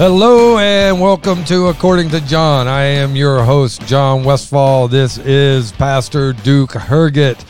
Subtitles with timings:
[0.00, 2.66] Hello and welcome to According to John.
[2.66, 4.88] I am your host, John Westfall.
[4.88, 7.44] This is Pastor Duke Herget.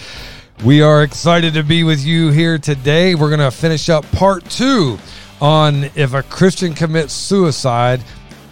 [0.65, 3.15] We are excited to be with you here today.
[3.15, 4.99] We're going to finish up part two
[5.41, 8.03] on if a Christian commits suicide,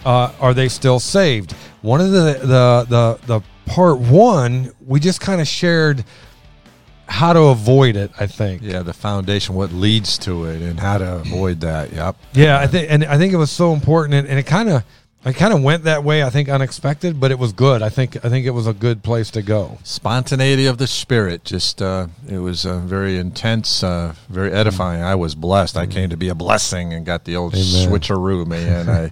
[0.05, 1.51] uh, are they still saved?
[1.81, 6.05] One of the the the, the part one, we just kind of shared
[7.09, 8.11] how to avoid it.
[8.19, 8.61] I think.
[8.61, 11.91] Yeah, the foundation, what leads to it, and how to avoid that.
[11.91, 12.15] Yep.
[12.33, 14.83] Yeah, I think, and I think it was so important, and, and it kind of,
[15.25, 16.23] it kind of went that way.
[16.23, 17.81] I think unexpected, but it was good.
[17.81, 19.79] I think, I think it was a good place to go.
[19.83, 21.43] Spontaneity of the spirit.
[21.43, 25.03] Just, uh, it was uh, very intense, uh, very edifying.
[25.03, 25.75] I was blessed.
[25.75, 27.89] I came to be a blessing and got the old Amen.
[27.89, 28.89] switcheroo, man.
[28.89, 29.11] I,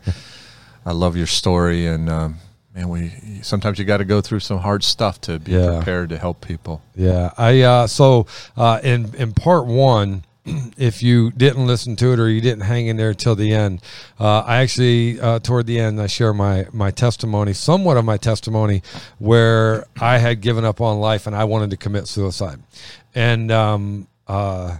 [0.85, 2.37] I love your story, and um,
[2.77, 5.77] man, we sometimes you got to go through some hard stuff to be Yeah.
[5.77, 6.81] prepared to help people.
[6.95, 10.23] Yeah, I uh, so uh, in in part one,
[10.77, 13.81] if you didn't listen to it or you didn't hang in there till the end,
[14.19, 18.17] uh, I actually uh, toward the end I share my my testimony, somewhat of my
[18.17, 18.83] testimony,
[19.17, 22.59] where I had given up on life and I wanted to commit suicide,
[23.15, 24.77] and um, uh,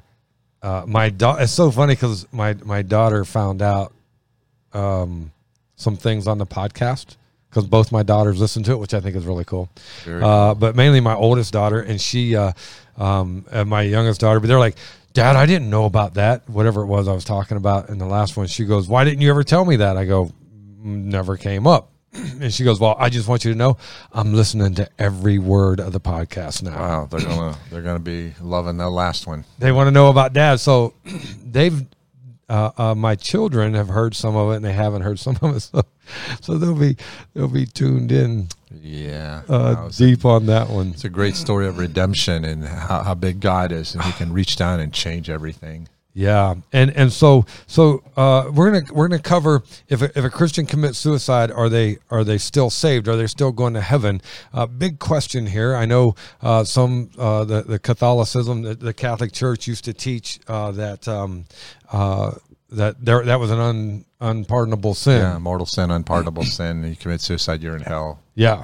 [0.62, 3.92] uh, my da- it's so funny because my my daughter found out
[4.74, 5.32] um,
[5.76, 7.16] some things on the podcast
[7.50, 9.70] because both my daughters listen to it, which I think is really cool.
[10.24, 12.52] Uh, but mainly my oldest daughter and she, uh,
[12.98, 14.40] um, and my youngest daughter.
[14.40, 14.76] But they're like,
[15.14, 16.48] Dad, I didn't know about that.
[16.50, 18.48] Whatever it was I was talking about in the last one.
[18.48, 19.98] She goes, Why didn't you ever tell me that?
[19.98, 20.32] I go,
[20.80, 21.92] Never came up.
[22.40, 23.78] And she goes, "Well, I just want you to know,
[24.12, 26.80] I'm listening to every word of the podcast now.
[26.80, 29.44] Wow, they're gonna they're gonna be loving that last one.
[29.60, 30.60] They want to know about dad.
[30.60, 30.94] So
[31.44, 31.84] they've,
[32.50, 35.56] uh, uh, my children have heard some of it, and they haven't heard some of
[35.56, 35.70] it.
[35.74, 35.84] So,
[36.42, 36.96] so they'll be
[37.34, 38.48] they'll be tuned in
[38.82, 40.92] Yeah, uh, deep on that one.
[40.92, 44.32] it's a great story of redemption and how, how big God is, and He can
[44.32, 45.90] reach down and change everything.
[46.18, 50.32] Yeah, and and so so uh, we're gonna we're gonna cover if a, if a
[50.32, 53.08] Christian commits suicide, are they are they still saved?
[53.08, 54.22] Are they still going to heaven?
[54.52, 55.76] Uh, big question here.
[55.76, 60.40] I know uh, some uh, the the Catholicism, the, the Catholic Church used to teach
[60.48, 61.46] uh, that um,
[61.92, 62.32] uh,
[62.72, 65.22] that there that was an un, unpardonable sin.
[65.22, 66.84] Yeah, mortal sin, unpardonable sin.
[66.84, 68.24] You commit suicide, you're in hell.
[68.34, 68.64] Yeah,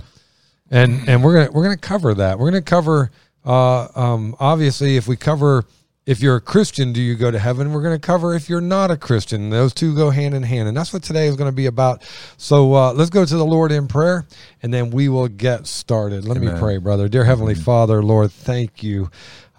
[0.71, 2.39] and and we're gonna we're gonna cover that.
[2.39, 3.11] We're gonna cover
[3.45, 5.65] uh, um, obviously if we cover
[6.05, 7.71] if you're a Christian, do you go to heaven?
[7.71, 9.49] We're gonna cover if you're not a Christian.
[9.49, 12.03] Those two go hand in hand, and that's what today is going to be about.
[12.37, 14.25] So uh, let's go to the Lord in prayer,
[14.61, 16.25] and then we will get started.
[16.25, 17.07] Let me pray, brother.
[17.07, 19.09] Dear Heavenly Father, Lord, thank you,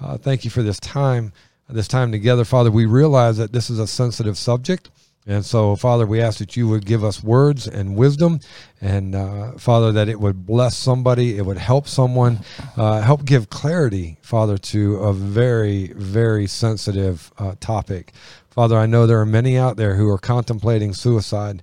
[0.00, 1.33] uh, thank you for this time,
[1.69, 2.71] this time together, Father.
[2.71, 4.91] We realize that this is a sensitive subject.
[5.27, 8.41] And so, Father, we ask that you would give us words and wisdom,
[8.83, 12.41] and uh, Father, that it would bless somebody, it would help someone,
[12.77, 18.13] uh, help give clarity, Father, to a very, very sensitive uh, topic.
[18.51, 21.63] Father, I know there are many out there who are contemplating suicide.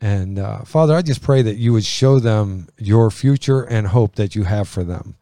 [0.00, 4.14] And uh, Father, I just pray that you would show them your future and hope
[4.16, 5.16] that you have for them,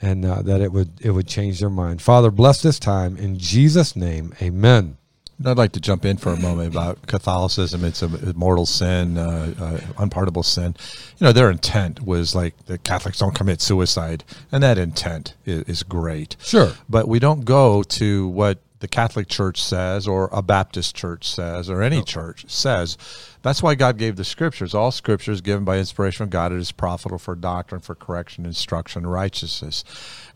[0.00, 2.00] and uh, that it would it would change their mind.
[2.00, 4.98] Father, bless this time in Jesus' name, Amen.
[5.44, 7.84] I'd like to jump in for a moment about Catholicism.
[7.84, 10.76] It's a mortal sin, uh, uh, unpardonable sin.
[11.18, 15.62] You know, their intent was like the Catholics don't commit suicide, and that intent is,
[15.62, 16.36] is great.
[16.40, 16.72] Sure.
[16.88, 21.68] But we don't go to what the Catholic Church says, or a Baptist church says,
[21.68, 22.96] or any church says.
[23.42, 24.74] That's why God gave the scriptures.
[24.74, 26.52] All scriptures given by inspiration of God.
[26.52, 29.84] It is profitable for doctrine, for correction, instruction, righteousness.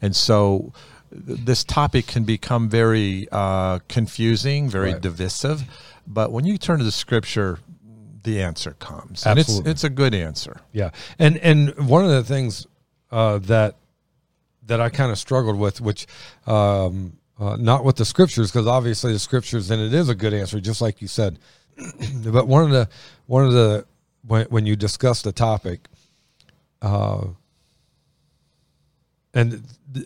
[0.00, 0.72] And so
[1.14, 5.00] this topic can become very uh, confusing, very Right.
[5.00, 5.62] divisive.
[6.06, 7.60] But when you turn to the scripture,
[8.24, 9.24] the answer comes.
[9.24, 9.70] And it's, Absolutely.
[9.70, 10.60] it's a good answer.
[10.72, 12.66] Yeah, and and one of the things
[13.10, 13.76] uh, that
[14.66, 16.06] that I kind of struggled with, which
[16.46, 20.34] um, uh, not with the scriptures, because obviously the scriptures, and it is a good
[20.34, 21.38] answer, just like you said.
[22.26, 22.88] but one of the
[23.26, 23.86] one of the
[24.26, 25.88] when when you discuss the topic,
[26.82, 27.26] uh,
[29.32, 29.62] and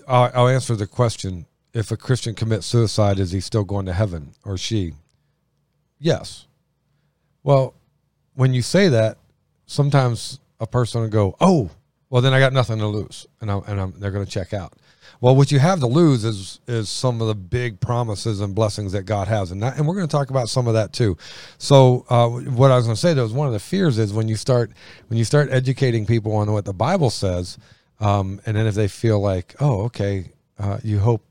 [0.07, 3.93] I'll, I'll answer the question: If a Christian commits suicide, is he still going to
[3.93, 4.95] heaven, or she?
[5.99, 6.47] Yes.
[7.43, 7.75] Well,
[8.35, 9.19] when you say that,
[9.67, 11.71] sometimes a person will go, "Oh,
[12.11, 14.53] well, then I got nothing to lose," and I'm, and I'm, they're going to check
[14.53, 14.75] out.
[15.21, 18.93] Well, what you have to lose is is some of the big promises and blessings
[18.93, 21.17] that God has, and that, and we're going to talk about some of that too.
[21.59, 24.13] So, uh, what I was going to say though is one of the fears is
[24.13, 24.71] when you start
[25.09, 27.59] when you start educating people on what the Bible says,
[28.01, 31.23] um, and then if they feel like, "Oh, okay," uh, you hope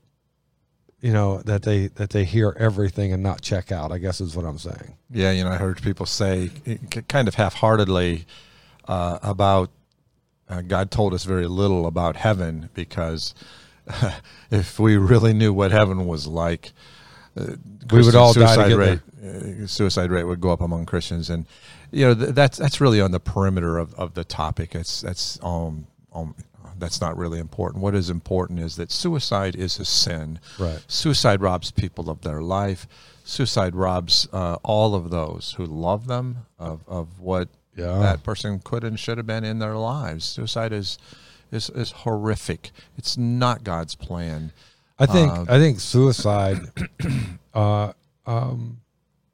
[1.00, 3.92] you know that they that they hear everything and not check out.
[3.92, 4.96] I guess is what I'm saying.
[5.10, 6.76] Yeah, you know, I heard people say eh,
[7.08, 8.26] kind of half-heartedly
[8.86, 9.70] uh, about
[10.48, 13.34] uh, God told us very little about heaven because
[14.50, 16.72] if we really knew what heaven was like,
[17.90, 21.46] We would all die suicide rate uh, suicide rate would go up among Christians, and
[21.90, 24.74] you know th- that's that's really on the perimeter of, of the topic.
[24.74, 26.34] It's that's um, um
[26.78, 27.82] that's not really important.
[27.82, 30.38] What is important is that suicide is a sin.
[30.58, 30.82] Right.
[30.88, 32.86] Suicide robs people of their life.
[33.24, 37.98] Suicide robs uh, all of those who love them of, of what Yeah.
[37.98, 40.24] that person could and should have been in their lives.
[40.24, 40.98] Suicide is
[41.50, 42.70] is is horrific.
[42.96, 44.52] It's not God's plan.
[44.98, 46.58] I think Uh, I think suicide.
[47.54, 47.92] uh,
[48.26, 48.80] um,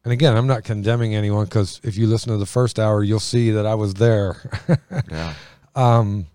[0.05, 3.19] and again, I'm not condemning anyone because if you listen to the first hour, you'll
[3.21, 4.37] see that I was there.
[5.11, 5.35] Yeah.
[5.75, 6.27] um,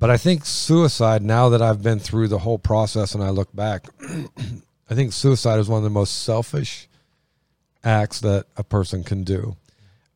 [0.00, 1.22] but I think suicide.
[1.22, 3.86] Now that I've been through the whole process and I look back,
[4.90, 6.88] I think suicide is one of the most selfish
[7.84, 9.56] acts that a person can do.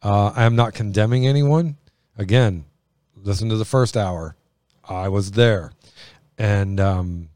[0.02, 1.76] Uh, I am not condemning anyone.
[2.16, 2.64] Again,
[3.14, 4.36] listen to the first hour.
[4.88, 5.72] I was there,
[6.38, 7.28] and um,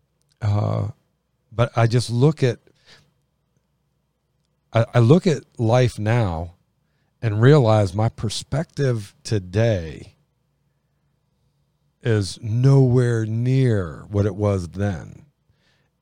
[0.43, 0.89] uh,
[1.53, 2.59] but I just look at
[4.73, 6.55] I, I look at life now
[7.23, 10.15] and realize my perspective today
[12.03, 15.25] is nowhere near what it was then.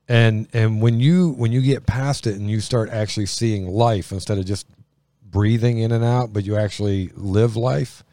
[0.07, 4.11] And and when you when you get past it and you start actually seeing life
[4.11, 4.65] instead of just
[5.21, 8.03] breathing in and out, but you actually live life,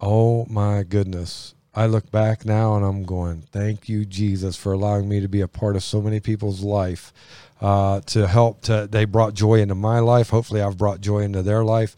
[0.00, 1.54] oh my goodness.
[1.72, 5.40] I look back now and I'm going, thank you, Jesus, for allowing me to be
[5.40, 7.12] a part of so many people's life.
[7.60, 10.30] Uh, to help to they brought joy into my life.
[10.30, 11.94] Hopefully I've brought joy into their life.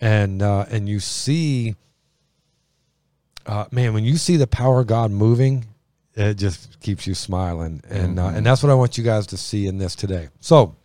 [0.00, 1.74] And uh, and you see
[3.46, 5.66] uh, man, when you see the power of God moving,
[6.14, 9.36] it just keeps you smiling, and uh, and that's what I want you guys to
[9.36, 10.28] see in this today.
[10.40, 10.76] So.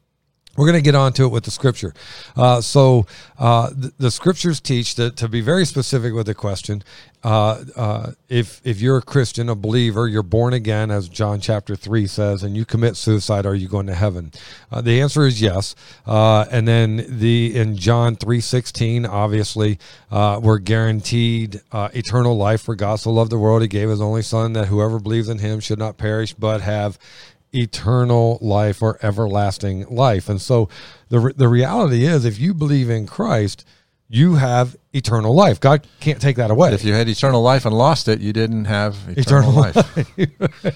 [0.57, 1.94] We're going to get on to it with the scripture.
[2.36, 3.06] Uh, so,
[3.39, 6.83] uh, the, the scriptures teach that to be very specific with the question,
[7.24, 11.75] uh, uh, if if you're a Christian, a believer, you're born again, as John chapter
[11.75, 14.31] three says, and you commit suicide, are you going to heaven?
[14.71, 15.75] Uh, the answer is yes.
[16.06, 19.77] Uh, and then the in John three sixteen, obviously,
[20.12, 22.63] we're guaranteed eternal life.
[22.63, 25.38] For God so loved the world, He gave His only Son, that whoever believes in
[25.38, 26.98] Him should not perish, but have
[27.53, 30.30] eternal life or everlasting life.
[30.30, 30.69] And so
[31.09, 33.65] the re- the reality is if you believe in Christ,
[34.07, 35.59] you have eternal life.
[35.59, 36.74] God can't take that away.
[36.74, 40.75] If you had eternal life and lost it, you didn't have Eternal eternal, life.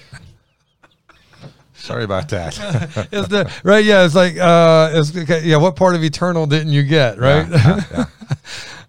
[1.74, 2.54] Sorry about that.
[3.10, 3.84] The- right?
[3.84, 5.56] Yeah, it's like uh, it's, okay, yeah.
[5.58, 7.18] What part of eternal didn't you get?
[7.18, 7.46] Right.
[7.48, 8.04] Yeah, yeah,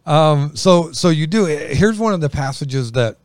[0.31, 1.45] um, so so you do.
[1.45, 3.17] Here's one of the passages that,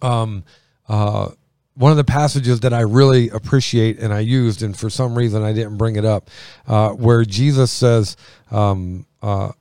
[0.00, 0.44] um,
[0.88, 1.30] uh,
[1.78, 5.44] one of the passages that I really appreciate and I used, and for some reason
[5.44, 6.28] I didn't bring it up,
[6.66, 8.16] uh, where Jesus says,
[8.50, 9.52] um, uh,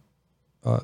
[0.66, 0.80] uh,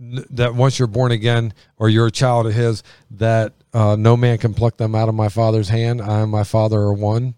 [0.00, 2.82] n- that once you're born again or you're a child of His,
[3.12, 6.02] that uh, no man can pluck them out of my Father's hand.
[6.02, 7.34] I and my Father are one.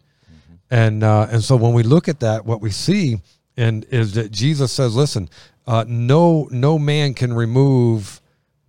[0.70, 3.18] And uh, and so when we look at that, what we see
[3.56, 5.28] and is that Jesus says, "Listen,
[5.66, 8.20] uh, no no man can remove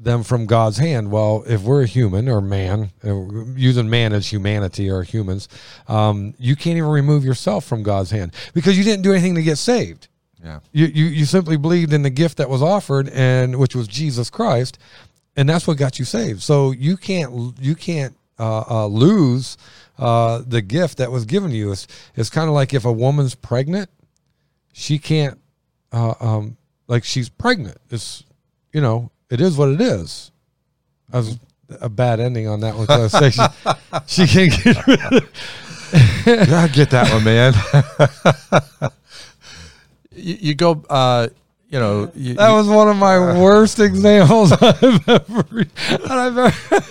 [0.03, 3.15] them from God's hand." Well, if we're a human or man, uh,
[3.55, 5.47] using man as humanity or humans,
[5.87, 9.43] um, you can't even remove yourself from God's hand because you didn't do anything to
[9.43, 10.07] get saved.
[10.43, 10.59] yeah.
[10.71, 14.29] You, you you simply believed in the gift that was offered, and which was Jesus
[14.29, 14.77] Christ,
[15.35, 16.41] and that's what got you saved.
[16.41, 19.57] So you can't you can't uh, uh, lose
[19.99, 21.71] uh, the gift that was given to you.
[21.71, 23.89] It's it's kind of like if a woman's pregnant,
[24.73, 25.39] she can't
[25.91, 27.77] uh, um, like she's pregnant.
[27.91, 28.23] It's
[28.73, 30.29] you know it is what it is.
[31.09, 31.39] That was
[31.79, 33.29] a bad ending on that one because I
[34.05, 35.29] she, she can't get rid of it.
[36.51, 37.53] I get that one, man.
[40.15, 41.27] you, you go, uh,
[41.69, 45.65] you know, you, That you- was one of my worst examples I've ever.
[46.05, 46.85] I've ever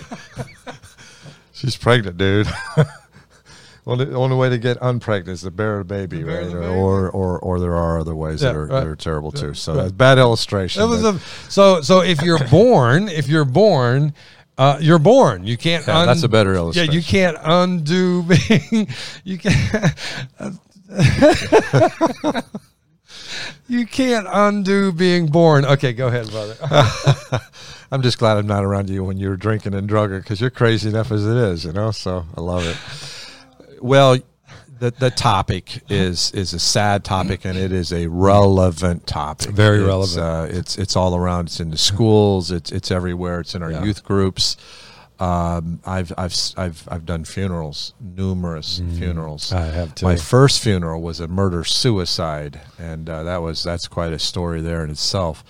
[1.52, 2.46] she's pregnant, dude.
[3.90, 6.46] Well, the only way to get unpregnant is to bear a baby, bear right?
[6.48, 6.66] the baby.
[6.66, 8.80] Or, or, or there are other ways Yeah, that, are, right.
[8.80, 9.52] that are terrible too.
[9.54, 9.82] So right.
[9.82, 10.80] that's bad illustration.
[10.80, 11.18] That was a
[11.50, 12.00] so so.
[12.00, 14.14] If you're born, if you're born,
[14.58, 15.44] uh, you're born.
[15.44, 15.86] You can't.
[15.86, 16.94] Yeah, that's a better Yeah, illustration.
[16.94, 18.88] you can't undo being.
[19.24, 19.94] You can't.
[23.68, 25.64] you can't undo being born.
[25.64, 26.56] Okay, go ahead, brother.
[27.92, 30.88] I'm just glad I'm not around you when you're drinking and drugging because you're crazy
[30.88, 31.90] enough as it is, you know.
[31.90, 32.76] So I love it.
[33.80, 34.18] Well,
[34.78, 39.50] the the topic is is a sad topic and it is a relevant topic.
[39.50, 40.18] Very It's, relevant.
[40.54, 41.46] Uh, it's it's all around.
[41.48, 42.50] It's in the schools.
[42.50, 43.40] It's it's everywhere.
[43.40, 43.84] It's in our Yeah.
[43.84, 44.56] youth groups.
[45.18, 49.50] Um, I've I've I've I've done funerals, numerous funerals.
[49.50, 49.56] Mm.
[49.56, 50.06] I have too.
[50.06, 54.62] My first funeral was a murder suicide, and uh, that was that's quite a story
[54.62, 55.44] there in itself.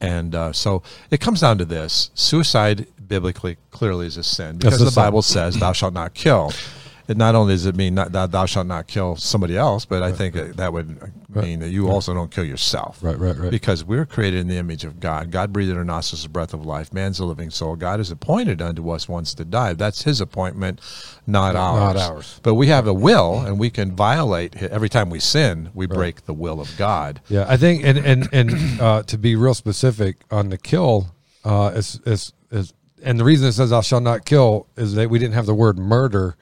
[0.00, 4.78] And uh, so it comes down to this: suicide biblically clearly is a sin because
[4.78, 4.92] the.
[4.92, 6.52] Bible says, "Thou shalt not kill."
[7.08, 10.02] it not only does it mean not, that thou shalt not kill somebody else, but
[10.02, 12.98] I think that, that would mean that you also don't kill yourself.
[13.02, 13.50] Right, right, right.
[13.50, 15.30] Because we're created in the image of God.
[15.30, 16.92] God breathed in our nostrils the breath of life.
[16.92, 17.76] Man's a living soul.
[17.76, 19.72] God has appointed unto us once to die.
[19.72, 20.80] That's His appointment,
[21.26, 21.94] not ours.
[21.94, 22.40] Not ours.
[22.42, 25.70] But we have a will, and we can violate every time we sin.
[25.74, 27.20] We break the will of God.
[27.28, 31.14] Yeah, I think, and and and uh, to be real specific on the kill,
[31.44, 35.10] uh, is is is, and the reason it says "Thou shalt not kill" is that
[35.10, 36.36] we didn't have the word murder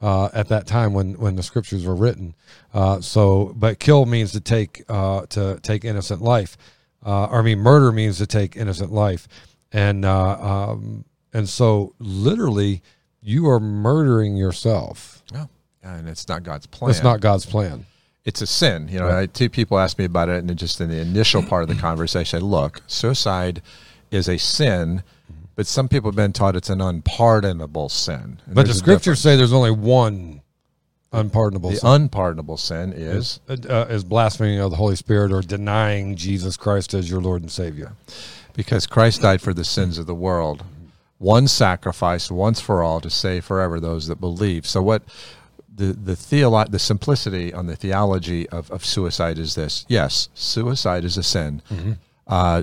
[0.00, 2.34] uh, at that time when when the scriptures were written.
[2.72, 6.56] Uh, so, but kill means to take uh, to take innocent life.
[7.04, 9.28] Uh, or I mean, murder means to take innocent life,
[9.72, 12.82] and uh, um, and so literally,
[13.20, 15.22] you are murdering yourself.
[15.32, 15.46] Yeah.
[15.82, 16.92] And it's not God's plan.
[16.92, 17.84] That's not God's plan.
[18.24, 18.88] it's a sin.
[18.88, 21.62] You know, I, two people asked me about it, and just in the initial part
[21.62, 23.60] of the conversation, I said, look, suicide
[24.10, 25.02] is a sin,
[25.56, 28.40] but some people have been taught it's an unpardonable sin.
[28.46, 30.40] But the scriptures say there's only one
[31.12, 31.80] unpardonable difference.
[31.82, 31.88] sin.
[31.90, 36.92] the unpardonable sin is uh, is blaspheming of the Holy Spirit or denying Jesus Christ
[36.94, 37.92] as your Lord and Savior.
[38.54, 40.64] because Christ died for the sins of the world.
[41.18, 44.66] One sacrifice once for all to save forever those that believe.
[44.66, 45.02] So what
[45.72, 49.84] the the theolo- the simplicity on the theology of, of suicide is this.
[49.88, 51.62] Yes, suicide is a sin.
[52.26, 52.62] Uh,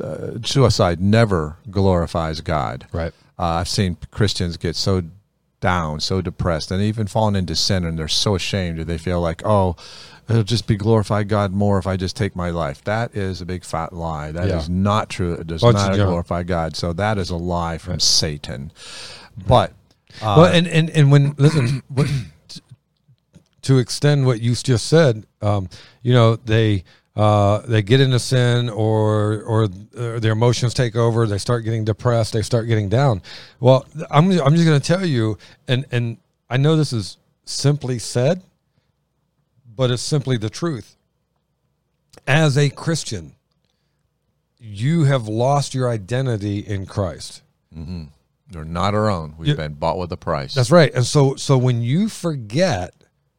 [0.00, 2.86] uh, suicide never glorifies God.
[2.92, 3.12] Right.
[3.38, 5.02] Uh, I've seen Christians get so
[5.60, 9.20] down, so depressed, and even fallen into sin, and they're so ashamed that they feel
[9.20, 9.76] like, oh,
[10.28, 12.82] it'll just be glorify God more if I just take my life.
[12.84, 14.30] That is a big fat lie.
[14.32, 14.74] That is Yeah.
[14.74, 15.32] not true.
[15.34, 16.76] It does not glorify God.
[16.76, 18.70] So that is a lie from Satan.
[19.48, 19.70] But
[20.20, 22.08] uh, well, and, and, and when, listen, what,
[23.62, 25.68] to extend what you just said, um,
[26.02, 29.64] you know, they, uh, they get into sin or, or
[29.96, 31.26] uh, their emotions take over.
[31.26, 32.32] They start getting depressed.
[32.32, 33.20] They start getting down.
[33.60, 35.36] Well, I'm, I'm just going to tell you,
[35.68, 36.16] and, and
[36.48, 38.42] I know this is simply said,
[39.76, 40.96] but it's simply the truth.
[42.26, 43.32] As a Christian,
[44.58, 47.42] you have lost your identity in Christ.
[48.50, 49.34] they're not our own.
[49.38, 49.54] We've Yeah.
[49.54, 50.54] been bought with a price.
[50.54, 50.92] That's right.
[50.94, 52.94] And so so when you forget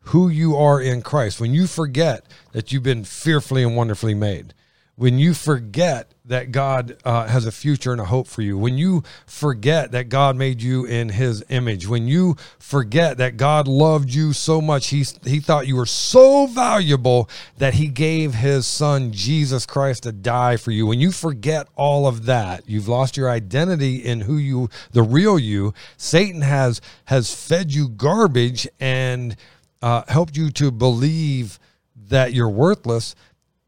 [0.08, 4.54] who you are in Christ, when you forget that you've been fearfully and wonderfully made,
[4.96, 8.78] when you forget that God uh, has a future and a hope for you, when
[8.78, 14.14] you forget that God made you in His image, when you forget that God loved
[14.14, 19.12] you so much, He He thought you were so valuable that He gave His Son
[19.12, 20.86] Jesus Christ to die for you.
[20.86, 25.40] When you forget all of that, you've lost your identity in who you, the real
[25.40, 25.74] you.
[25.98, 29.36] Satan has has fed you garbage and
[29.84, 31.60] uh, helped you to believe
[32.08, 33.16] that you're worthless,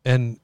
[0.05, 0.39] and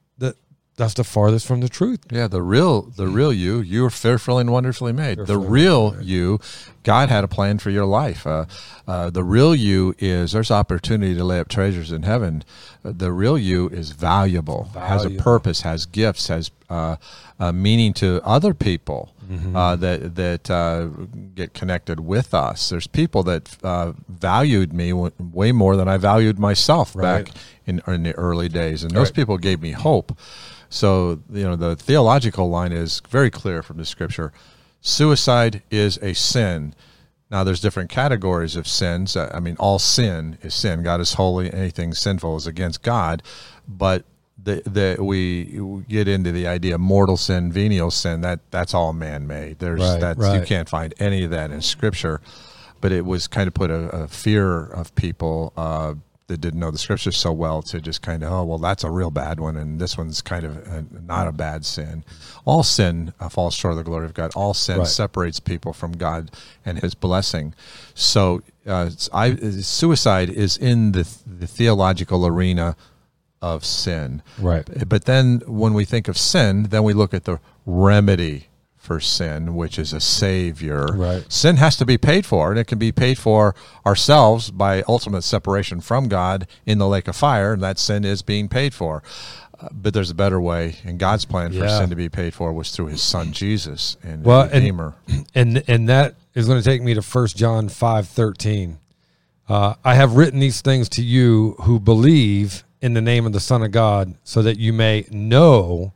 [0.77, 1.99] that's the farthest from the truth.
[2.11, 5.17] Yeah, the real the real you, you were fearfully and wonderfully made.
[5.25, 6.39] the real you,
[6.83, 8.25] God had a plan for your life.
[8.25, 8.45] Uh,
[8.87, 12.43] uh, the real you is there's opportunity to lay up treasures in heaven.
[12.83, 16.95] Uh, the real you is valuable, has a purpose, has gifts, has uh,
[17.39, 19.13] uh, meaning to other people
[19.55, 20.87] uh, that that uh,
[21.35, 22.69] get connected with us.
[22.69, 27.25] There's people that uh, valued me w- way more than I valued myself Right.
[27.25, 27.33] back
[27.71, 30.17] in, in the early days, and those people gave me hope.
[30.69, 34.31] So, you know, the theological line is very clear from the scripture.
[34.79, 36.73] Suicide is a sin.
[37.29, 39.15] Now, there's different categories of sins.
[39.15, 40.83] I mean, all sin is sin.
[40.83, 41.51] God is holy.
[41.53, 43.23] Anything sinful is against God.
[43.67, 44.05] But
[44.41, 48.21] the, the, we get into the idea of mortal sin, venial sin.
[48.21, 49.59] That that's all man-made.
[49.59, 52.21] There's Right, that's you can't find any of that in Scripture.
[52.81, 55.93] But it was kind of put a, a fear of people uh,
[56.31, 58.89] that didn't know the Scriptures so well to just kind of oh well that's a
[58.89, 62.03] real bad one and this one's kind of a, not a bad sin.
[62.45, 64.31] All sin uh, falls short of the glory of God.
[64.35, 64.87] All sin Right.
[64.87, 66.31] separates people from God
[66.65, 67.53] and His blessing.
[67.93, 72.75] So uh, I, suicide is in the the theological arena
[73.41, 74.21] of sin.
[74.39, 74.67] Right.
[74.87, 78.47] But then when we think of sin, then we look at the remedy
[78.81, 80.87] for sin, which is a savior.
[80.87, 81.23] Right.
[81.31, 83.53] Sin has to be paid for, and it can be paid for
[83.85, 88.21] ourselves by ultimate separation from God in the lake of fire, and that sin is
[88.23, 89.03] being paid for.
[89.59, 91.77] Uh, but there's a better way, and God's plan for Yeah.
[91.79, 94.95] sin to be paid for was through His Son Jesus and Well, well, and- Redeemer.
[95.35, 98.79] and and that is going to take me to First John five thirteen.
[99.47, 103.39] Uh, I have written these things to you who believe in the name of the
[103.39, 105.93] Son of God, so that you may know,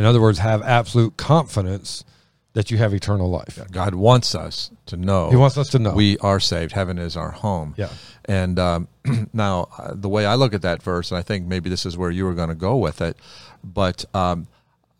[0.00, 2.04] in other words, have absolute confidence
[2.52, 3.58] that you have eternal life.
[3.70, 5.30] God wants us to know.
[5.30, 5.92] He wants us to know.
[5.92, 6.72] we are saved.
[6.72, 7.74] Heaven is our home.
[7.76, 7.90] Yeah.
[8.24, 8.88] And um,
[9.32, 11.96] now, uh, the way I look at that verse, and I think maybe this is
[11.96, 13.16] where you were going to go with it,
[13.62, 14.48] but um,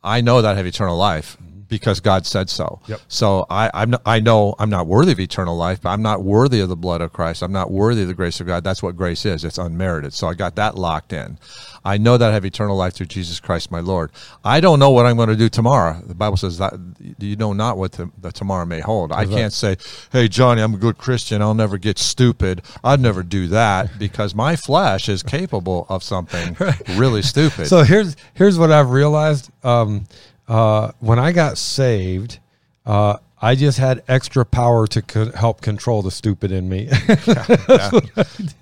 [0.04, 1.36] I know that I have eternal life,
[1.70, 2.80] because God said so.
[2.86, 3.00] Yep.
[3.08, 6.22] So I I'm not, I know I'm not worthy of eternal life, but I'm not
[6.22, 7.42] worthy of the blood of Christ.
[7.42, 8.64] I'm not worthy of the grace of God.
[8.64, 9.44] That's what grace is.
[9.44, 10.12] It's unmerited.
[10.12, 11.38] So I got that locked in.
[11.84, 14.10] I know that I have eternal life through Jesus Christ my Lord.
[14.44, 15.98] I don't know what I'm going to do tomorrow.
[16.04, 16.74] The Bible says that
[17.18, 19.12] you know not what the, the tomorrow may hold.
[19.12, 19.76] I can't say,
[20.12, 21.40] "Hey Johnny, I'm a good Christian.
[21.40, 26.56] I'll never get stupid." I'd never do that because my flesh is capable of something
[26.96, 27.66] really stupid.
[27.68, 29.50] So here's here's what I've realized.
[29.64, 30.06] Um,
[30.50, 32.38] uh, when I got saved,
[32.84, 36.86] uh, I just had extra power to co- help control the stupid in me.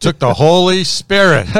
[0.00, 1.46] Took the Holy Spirit.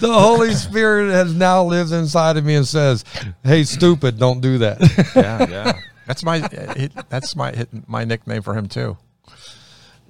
[0.00, 3.04] The Holy Spirit has now lives inside of me and says,
[3.44, 4.80] "Hey, stupid, don't do that."
[5.14, 5.80] yeah, yeah.
[6.06, 8.96] That's my it, that's my my nickname for him too.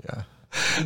[0.09, 0.23] Yeah.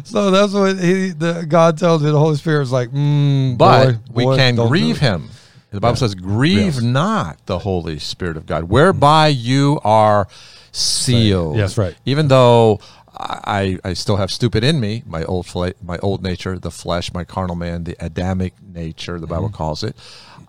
[0.04, 2.10] so that's what he, the, God tells me.
[2.10, 5.30] The Holy Spirit is like, mm, But boy, we boy, can don't grieve it." him.
[5.70, 6.00] The Bible Yeah.
[6.00, 6.80] says, "Grieve Yes.
[6.82, 10.26] not the Holy Spirit of God, whereby you are
[10.72, 11.94] sealed." Yes, right.
[12.04, 12.80] Even though
[13.20, 17.12] I, I still have stupid in me, my old fle- my old nature, the flesh,
[17.12, 19.96] my carnal man, the Adamic nature, the Bible calls it.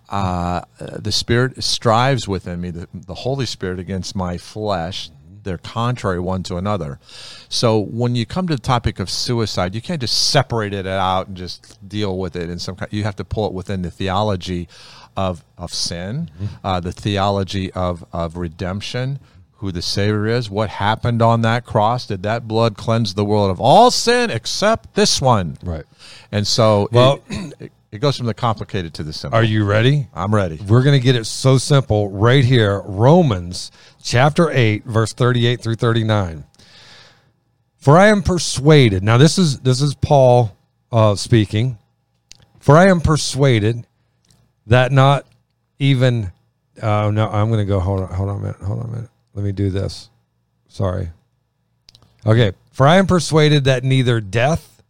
[0.09, 5.09] Uh, the Spirit strives within me, the, the Holy Spirit against my flesh.
[5.43, 6.99] They're contrary one to another.
[7.47, 11.27] So when you come to the topic of suicide, you can't just separate it out
[11.27, 12.91] and just deal with it in some kind.
[12.91, 14.67] You have to pull it within the theology
[15.27, 16.29] of of sin,
[16.63, 19.19] uh, the theology of of redemption,
[19.57, 22.07] who the Savior is, what happened on that cross.
[22.07, 25.57] Did that blood cleanse the world of all sin except this one?
[25.63, 25.83] Right.
[26.31, 29.37] And so, Well- it, it, it goes from the complicated to the simple.
[29.37, 30.07] Are you ready?
[30.13, 30.59] I'm ready.
[30.67, 32.81] We're going to get it so simple right here.
[32.85, 33.71] Romans
[34.01, 36.45] chapter 8 verse 38 through 39.
[37.77, 39.03] For I am persuaded.
[39.03, 40.55] Now this is this is Paul
[40.91, 41.77] uh, speaking.
[42.59, 43.87] For I am persuaded
[44.69, 45.25] that not
[45.77, 46.31] even
[46.81, 48.61] uh, no, I'm going to go hold on hold on a minute.
[48.61, 49.09] Hold on a minute.
[49.33, 50.09] Let me do this.
[50.67, 51.09] Sorry.
[52.25, 52.53] Okay.
[52.71, 54.81] For I am persuaded that neither death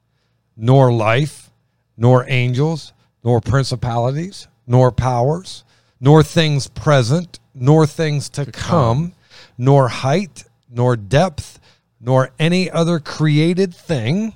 [0.56, 1.50] nor life
[1.98, 2.94] nor angels,
[3.24, 5.64] nor principalities, nor powers,
[6.00, 9.14] nor things present, nor things to, come,
[9.58, 11.60] nor height, nor depth,
[12.00, 14.34] nor any other created thing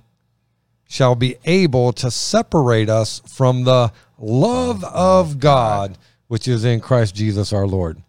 [0.90, 3.92] shall be able to separate us from the
[4.24, 8.02] love of God, which is in Christ Jesus our Lord.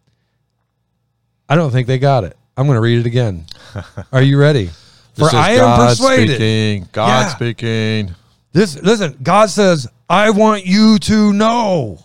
[1.48, 2.36] I don't think they got it.
[2.56, 3.44] I'm going to read it again.
[4.12, 4.70] Are you ready?
[5.14, 6.36] For I am God persuaded.
[6.36, 6.88] Speaking.
[6.92, 7.28] God Yeah.
[7.28, 8.14] speaking.
[8.52, 11.98] This listen, God says, I want you to know.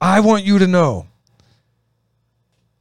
[0.00, 1.06] I want you to know.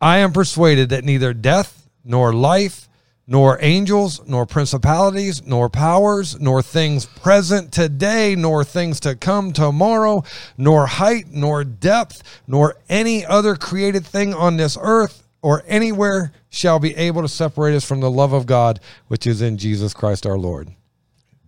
[0.01, 2.89] I am persuaded that neither death nor life,
[3.25, 10.23] nor angels, nor principalities, nor powers, nor things present today, nor things to come tomorrow,
[10.57, 16.79] nor height, nor depth, nor any other created thing on this earth or anywhere shall
[16.79, 20.25] be able to separate us from the love of God, which is in Jesus Christ
[20.25, 20.69] our Lord.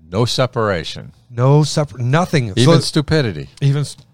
[0.09, 1.13] No separation.
[1.29, 2.49] No separate, nothing.
[2.49, 3.49] Even so, stupidity.
[3.61, 4.05] even st-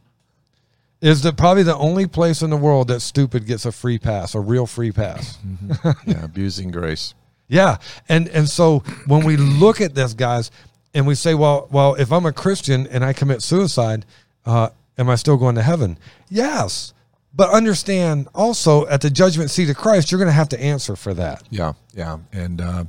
[1.02, 4.36] is the probably the only place in the world that stupid gets a free pass,
[4.36, 5.38] a real free pass.
[5.38, 5.90] Mm-hmm.
[6.12, 7.16] yeah, abusing grace.
[7.52, 10.52] Yeah, and and so when we look at this, guys,
[10.94, 14.06] and we say, well, well, if I'm a Christian and I commit suicide,
[14.46, 15.98] uh, am I still going to heaven?
[16.30, 16.94] Yes,
[17.36, 20.96] but understand also at the judgment seat of Christ, you're going to have to answer
[20.96, 21.44] for that.
[21.50, 22.86] Yeah, yeah, and uh,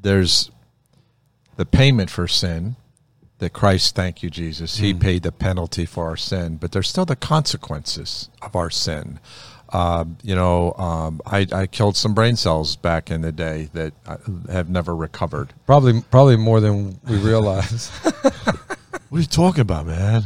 [0.00, 0.52] there's
[1.56, 2.76] the payment for sin
[3.38, 7.04] that Christ, thank you, Jesus, He paid the penalty for our sin, but there's still
[7.04, 9.18] the consequences of our sin.
[9.72, 13.92] Um, you know, um, I, I killed some brain cells back in the day that
[14.06, 14.16] uh,
[14.50, 15.52] have never recovered.
[15.66, 17.90] Probably, probably more than we realize.
[19.10, 20.22] What are you talking about, man?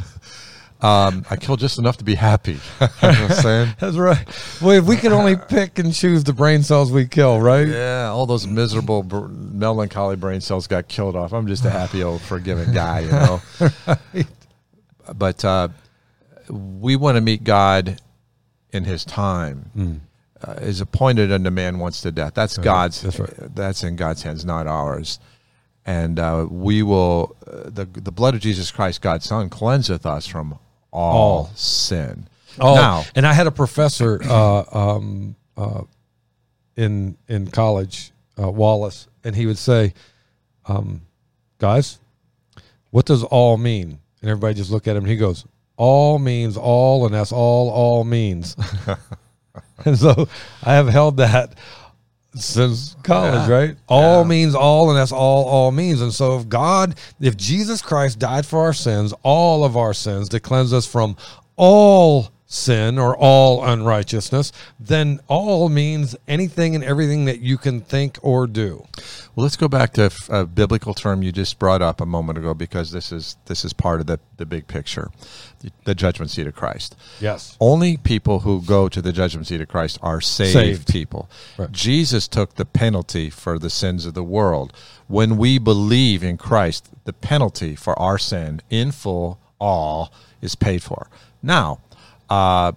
[0.79, 2.51] Um, I killed just enough to be happy.
[2.51, 3.75] you know what I'm saying?
[3.79, 4.27] That's right.
[4.61, 7.67] Well, if we could only pick and choose the brain cells we kill, right?
[7.67, 11.33] Yeah, all those miserable, br- melancholy brain cells got killed off.
[11.33, 13.41] I'm just a happy old forgiving guy, you know.
[13.87, 14.27] right.
[15.15, 15.69] But uh,
[16.47, 17.99] we want to meet God
[18.71, 20.01] in His time.
[20.43, 22.33] Uh, is appointed unto man once to death.
[22.33, 23.01] That's God's.
[23.01, 23.55] That's right.
[23.55, 25.17] That's in God's hands, not ours.
[25.85, 27.35] And uh, we will.
[27.47, 30.59] Uh, the the blood of Jesus Christ, God's Son, cleanseth us from
[30.91, 31.51] all, All.
[31.55, 32.27] sin.
[32.59, 35.83] Oh, Now, and I had a professor uh, um, uh,
[36.75, 39.93] in in college, uh, Wallace, and he would say,
[40.67, 41.01] um,
[41.59, 41.99] "Guys,
[42.91, 45.03] what does all mean?" And everybody just look at him.
[45.03, 45.45] and He goes,
[45.77, 48.55] "All means all, and that's all all means."
[49.85, 50.27] and so
[50.63, 51.55] I have held that
[52.35, 53.55] since college, Yeah.
[53.55, 53.77] right?
[53.87, 54.27] All Yeah.
[54.27, 56.01] means all, and that's all all means.
[56.01, 60.29] And so if God, if Jesus Christ died for our sins, all of our sins,
[60.29, 61.15] to cleanse us from
[61.55, 68.17] all sin or all unrighteousness, then all means anything and everything that you can think
[68.21, 68.85] or do.
[69.35, 72.53] Well, let's go back to a biblical term you just brought up a moment ago
[72.53, 75.11] because this is this is part of the, the big picture,
[75.59, 76.95] the, the judgment seat of Christ.
[77.19, 77.57] Yes.
[77.59, 80.87] Only people who go to the judgment seat of Christ are saved, Saved.
[80.87, 81.29] people.
[81.57, 81.71] Right.
[81.71, 84.71] Jesus took the penalty for the sins of the world.
[85.07, 90.81] When we believe in Christ, the penalty for our sin in full, all, is paid
[90.81, 91.09] for.
[91.43, 91.79] Now,
[92.29, 92.73] uh,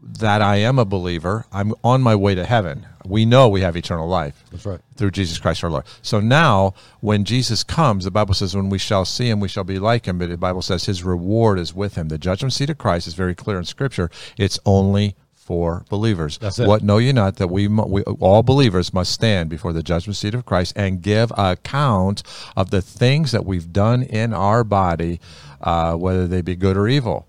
[0.00, 2.86] that I am a believer, I'm on my way to heaven.
[3.04, 4.80] We know we have eternal life That's right.
[4.96, 5.84] through Jesus Christ our Lord.
[6.02, 9.64] So now, when Jesus comes, the Bible says, when we shall see him, we shall
[9.64, 10.18] be like him.
[10.18, 12.08] But the Bible says his reward is with him.
[12.08, 14.10] The judgment seat of Christ is very clear in Scripture.
[14.36, 15.14] It's only
[15.48, 16.36] for believers.
[16.36, 16.68] That's it.
[16.68, 20.34] What know you not that we, we all believers must stand before the judgment seat
[20.34, 22.22] of Christ and give account
[22.54, 25.20] of the things that we've done in our body,
[25.62, 27.27] uh, whether they be good or evil.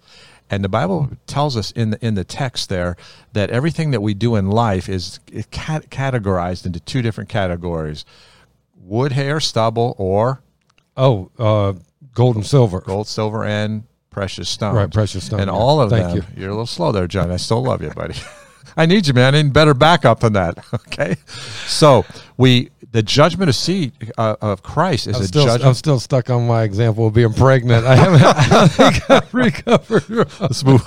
[0.49, 2.95] And the Bible tells us in the in the text there
[3.33, 5.19] that everything that we do in life is
[5.51, 8.03] cat- categorized into two different categories:
[8.75, 10.41] wood, hair, stubble, or
[10.97, 11.73] Oh, uh,
[12.13, 12.81] gold and silver.
[12.81, 14.75] gold, silver, and precious stone.
[14.75, 15.53] Right, precious stone, And yeah.
[15.55, 16.17] all of Thank them.
[16.35, 16.41] you.
[16.41, 17.31] You're a little slow there, John.
[17.31, 18.15] I still love you, buddy.
[18.77, 19.33] I need you, man.
[19.35, 20.57] I need better backup than that.
[20.73, 21.15] Okay,
[21.67, 22.05] so
[22.37, 25.67] we the judgment of seat uh, of Christ is I'm a still, judgment.
[25.67, 27.85] I'm still stuck on my example of being pregnant.
[27.85, 30.09] I haven't I think I've recovered.
[30.39, 30.83] Let's move.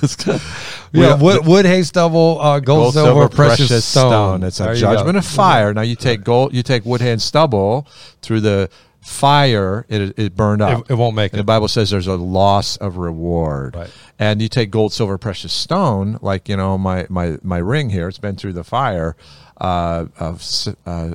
[0.00, 0.38] Let's go.
[0.94, 4.42] Yeah, wood, wood, hay, stubble, uh, gold, silver, precious, stone.
[4.42, 5.72] It's a you judgment of fire.
[5.72, 7.88] Now you take gold, you take wood, hay, and stubble
[8.20, 8.68] through the
[9.00, 9.86] fire.
[9.88, 10.80] It, it burned up.
[10.80, 11.38] It, it won't make it.
[11.38, 11.44] The.
[11.44, 13.74] Bible says there's a loss of reward.
[13.74, 13.90] Right.
[14.18, 18.06] And you take gold, silver, precious stone, like you know my my my ring here.
[18.06, 19.16] It's been through the fire
[19.62, 20.44] uh, of
[20.84, 21.14] uh,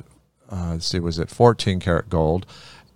[0.50, 2.46] uh, let's see, was it 14 karat gold,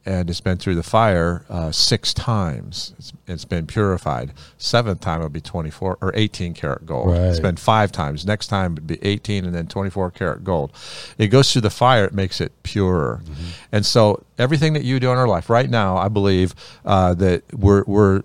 [0.05, 2.93] and it's been through the fire uh, six times.
[2.99, 4.33] It's, it's been purified.
[4.59, 7.15] Seventh time it'll be 24 or 18 karat gold.
[7.17, 8.27] It's been five times.
[8.27, 10.73] Next time it'd be 18 and then 24 karat gold.
[11.19, 12.05] It goes through the fire.
[12.05, 13.21] It makes it purer.
[13.23, 13.45] Mm-hmm.
[13.71, 17.45] And so everything that you do in our life right now, I believe uh, that
[17.55, 18.23] we're we're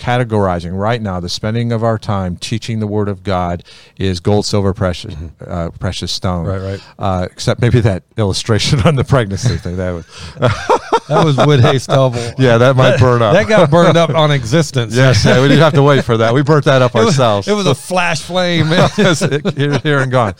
[0.00, 3.62] categorizing right now the spending of our time teaching the word of god
[3.98, 5.14] is gold silver precious
[5.46, 6.64] uh, precious stone Mm-hmm.
[6.64, 6.82] Right, right.
[6.98, 10.06] uh, except maybe that illustration on the pregnancy thing that was
[11.10, 12.20] That was wood, hay, stubble.
[12.38, 14.94] yeah that might burn up That got burned up on existence.
[14.94, 17.06] yes yeah, we didn't have to wait for that we burnt that up It was,
[17.18, 18.66] ourselves it was a flash flame.
[18.68, 20.34] here, here and gone.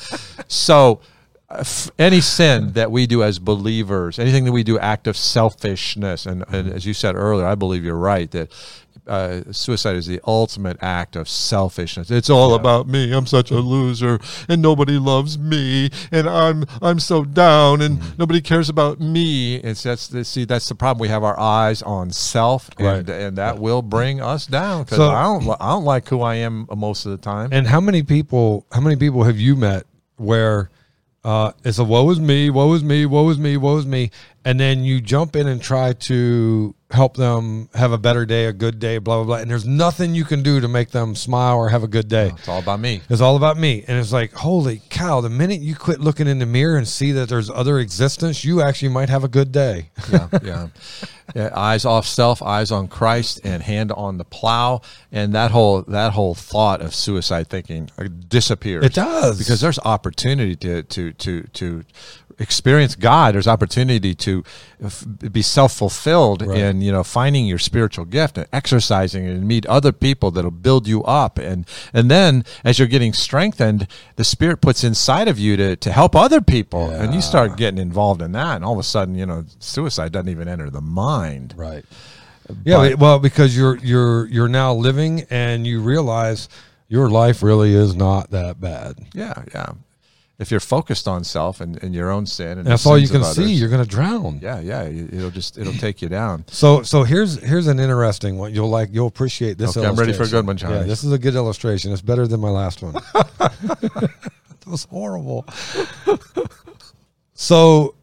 [0.48, 1.00] So,
[1.48, 1.64] uh,
[1.98, 6.44] any sin that we do as believers, anything that we do, act of selfishness, and,
[6.52, 8.52] and as you said earlier, I believe you're right that
[9.10, 12.10] uh, suicide is the ultimate act of selfishness.
[12.10, 13.12] It's all about me.
[13.12, 18.16] I'm such a loser, and nobody loves me, and I'm I'm so down, and Mm-hmm.
[18.18, 19.56] nobody cares about me.
[19.56, 21.00] It's that's the, see that's the problem.
[21.02, 23.10] We have our eyes on self, and, Right.
[23.24, 26.36] and that will bring us down because So- I don't I don't like who I
[26.36, 27.48] am most of the time.
[27.52, 28.64] And how many people?
[28.72, 29.84] How many people have you met
[30.16, 30.70] where
[31.24, 34.10] uh, it's a woe is me, woe is me, woe is me, woe is me,
[34.44, 38.52] and then you jump in and try to help them have a better day, a
[38.52, 41.56] good day, blah blah blah, and there's nothing you can do to make them smile
[41.56, 42.32] or have a good day.
[42.36, 43.00] it's all about me.
[43.08, 43.84] It's all about me.
[43.86, 47.12] And it's like, holy cow, the minute you quit looking in the mirror and see
[47.12, 49.90] that there's other existence, you actually might have a good day.
[50.10, 50.68] yeah, yeah.
[51.32, 54.80] Yeah, Eyes off self, eyes on Christ, and hand on the plow,
[55.12, 57.88] and that whole that whole thought of suicide thinking
[58.28, 58.84] disappears.
[58.84, 59.38] It does.
[59.38, 61.84] because there's opportunity to to to to
[62.40, 63.34] experience God.
[63.34, 64.42] There's opportunity to
[64.82, 66.58] f- be self fulfilled Right.
[66.58, 70.50] in you know finding your spiritual gift and exercising it and meet other people that'll
[70.50, 75.38] build you up and and then as you're getting strengthened, the Spirit puts inside of
[75.38, 78.72] you to to help other people, and you start getting involved in that, and all
[78.72, 81.54] of a sudden you know suicide doesn't even enter the mind.
[81.56, 81.84] Right.
[82.64, 86.48] Yeah, But- well, because you're you're you're now living and you realize
[86.88, 88.96] your life really is not that bad.
[89.14, 89.72] Yeah, yeah.
[90.40, 93.22] If you're focused on self and, and your own sin, and That's all you can
[93.22, 93.42] see.
[93.42, 94.40] others, You're going to drown.
[94.42, 96.44] yeah, yeah, it- it'll just it'll take you down.
[96.48, 98.54] So so here's here's an interesting one.
[98.54, 99.76] You'll like you'll appreciate this.
[99.76, 100.76] Okay, I'm ready for a good one, Johnny.
[100.76, 101.92] Yeah, this is a good illustration.
[101.92, 102.94] It's better than my last one.
[103.12, 104.10] that
[104.66, 105.44] was horrible.
[107.34, 107.94] so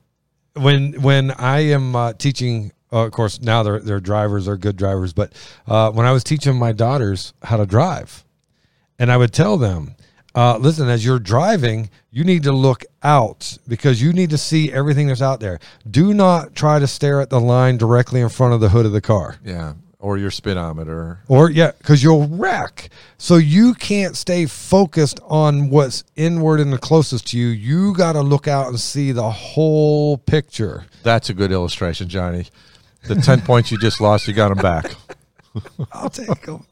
[0.54, 4.76] when when I am uh, teaching, uh, of course now they're they're drivers, they're good
[4.78, 5.34] drivers, but
[5.68, 8.24] uh, when I was teaching my daughters how to drive,
[9.00, 9.96] and I would tell them,
[10.38, 14.72] uh, listen, as you're driving, you need to look out because you need to see
[14.72, 15.60] everything that's out there.
[15.90, 18.92] Do not try to stare at the line directly in front of the hood of
[18.92, 19.38] the car.
[19.44, 21.22] Yeah, or your speedometer.
[21.28, 22.90] Or yeah, because you'll wreck.
[23.18, 27.48] So you can't stay focused on what's inward and the closest to you.
[27.48, 30.86] You got to look out and see the whole picture.
[31.02, 32.46] That's a good illustration, Johnny.
[33.08, 34.94] The ten points you just lost, you got them back.
[35.92, 36.64] I'll take them.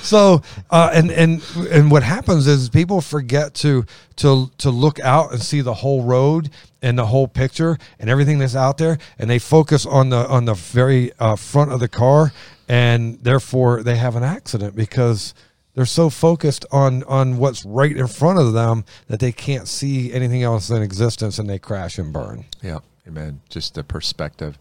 [0.00, 3.84] So uh, and and and what happens is people forget to
[4.16, 6.50] to to look out and see the whole road
[6.82, 10.44] and the whole picture and everything that's out there and they focus on the on
[10.44, 12.32] the very uh, front of the car
[12.68, 15.34] and therefore they have an accident because
[15.74, 20.12] they're so focused on on what's right in front of them that they can't see
[20.12, 23.40] anything else in existence and they crash and burn Yeah, amen.
[23.48, 24.58] Just the perspective,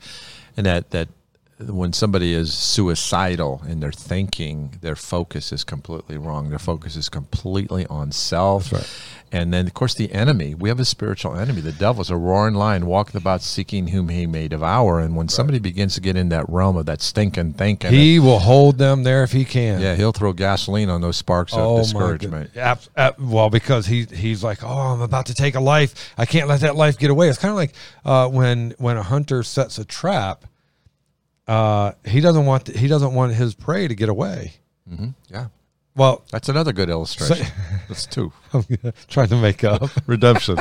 [0.58, 1.08] and that that
[1.60, 6.50] when somebody is suicidal in their thinking, their focus is completely wrong.
[6.50, 8.72] Their focus is completely on self.
[8.72, 8.90] Right.
[9.32, 10.56] And then, of course, the enemy.
[10.56, 11.62] We have a spiritual enemy.
[11.62, 15.00] The devil's a roaring lion, walking about seeking whom he may devour.
[15.00, 18.40] And when somebody begins to get in that realm of that stinking thinking, he will
[18.40, 21.76] hold them there if he can yeah, he'll throw gasoline on those sparks of Oh
[21.76, 22.54] my discouragement.
[22.54, 22.90] goodness.
[22.96, 26.12] Ab- ab- well, because he he's like, oh, I'm about to take a life.
[26.18, 27.30] I can't let that life get away.
[27.30, 27.74] It's kind of like
[28.06, 30.46] uh, when when a hunter sets a trap.
[31.50, 34.54] Uh, he doesn't want he doesn't want his prey to get away.
[34.88, 35.48] hmm Yeah,
[35.96, 37.48] Well, that's another good illustration.
[37.88, 38.32] that's two.
[38.54, 38.64] I'm
[39.08, 39.90] trying to make up.
[40.08, 40.58] Redemption.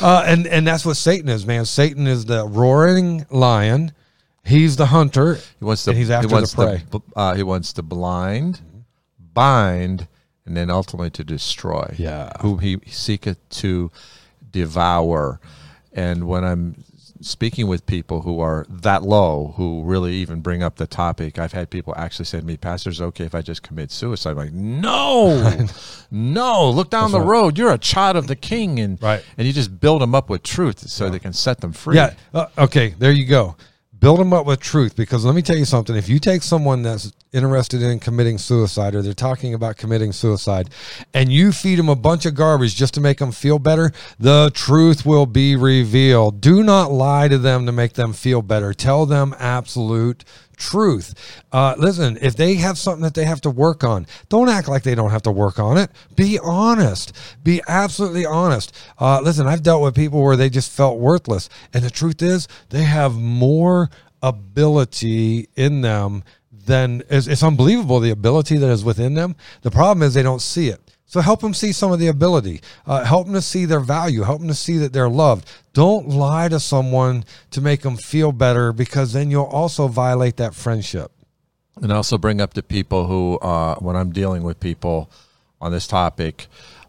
[0.00, 1.64] Uh, and and that's what Satan is, man.
[1.64, 3.92] Satan is the roaring lion.
[4.44, 5.36] He's the hunter.
[5.58, 5.86] He wants.
[5.86, 6.82] And he's after he wants the prey.
[6.90, 8.60] To, uh, he wants to blind,
[9.32, 10.08] bind,
[10.44, 11.94] and then ultimately to destroy.
[11.96, 12.32] Yeah.
[12.40, 13.92] Whom he seeketh to
[14.50, 15.40] devour.
[15.92, 16.84] And when I'm
[17.22, 21.52] speaking with people who are that low, who really even bring up the topic, I've
[21.52, 24.52] had people actually say to me, "Pastor's okay if I just commit suicide." I'm like,
[24.52, 25.66] no,
[26.10, 26.70] no.
[26.70, 27.28] Look down That's the right.
[27.28, 27.58] road.
[27.58, 29.24] You're a child of the King, and Right.
[29.38, 31.96] and you just build them up with truth so they can set them free.
[31.96, 32.14] Yeah.
[32.34, 32.94] Uh, okay.
[32.98, 33.56] There you go.
[34.02, 35.94] Build them up with truth because let me tell you something.
[35.94, 40.70] If you take someone that's interested in committing suicide or they're talking about committing suicide
[41.14, 44.50] and you feed them a bunch of garbage just to make them feel better, the
[44.54, 46.40] truth will be revealed.
[46.40, 48.74] Do not lie to them to make them feel better.
[48.74, 50.24] Tell them absolute
[50.62, 51.14] truth.
[51.50, 54.84] Uh, listen, if they have something that they have to work on, don't act like
[54.84, 55.90] they don't have to work on it.
[56.14, 57.12] Be honest.
[57.42, 58.74] Be absolutely honest.
[58.98, 61.48] Uh, listen, I've dealt with people where they just felt worthless.
[61.74, 63.90] And the truth is, they have more
[64.22, 66.22] ability in them
[66.52, 69.34] than it's, it's unbelievable the ability that is within them.
[69.62, 70.80] The problem is they don't see it.
[71.12, 72.62] So help them see some of the ability.
[72.86, 74.22] Uh, help them to see their value.
[74.22, 75.46] Help them to see that they're loved.
[75.74, 80.54] Don't lie to someone to make them feel better because then you'll also violate that
[80.54, 81.12] friendship.
[81.82, 85.10] and also bring up to people who, uh, when I'm dealing with people
[85.60, 86.46] on this topic,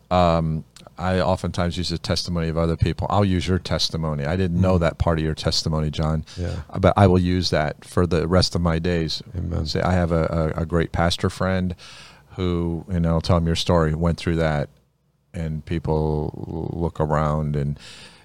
[0.09, 0.63] um,
[0.97, 3.07] I oftentimes use the testimony of other people.
[3.09, 4.25] I'll use your testimony.
[4.25, 6.23] I didn't know that part of your testimony, John.
[6.37, 6.61] Yeah.
[6.79, 9.21] But I will use that for the rest of my days.
[9.35, 9.65] Amen.
[9.65, 11.75] Say, I have a, a, a great pastor friend
[12.35, 14.69] who, and I'll tell him your story, went through that,
[15.33, 17.79] and people look around, and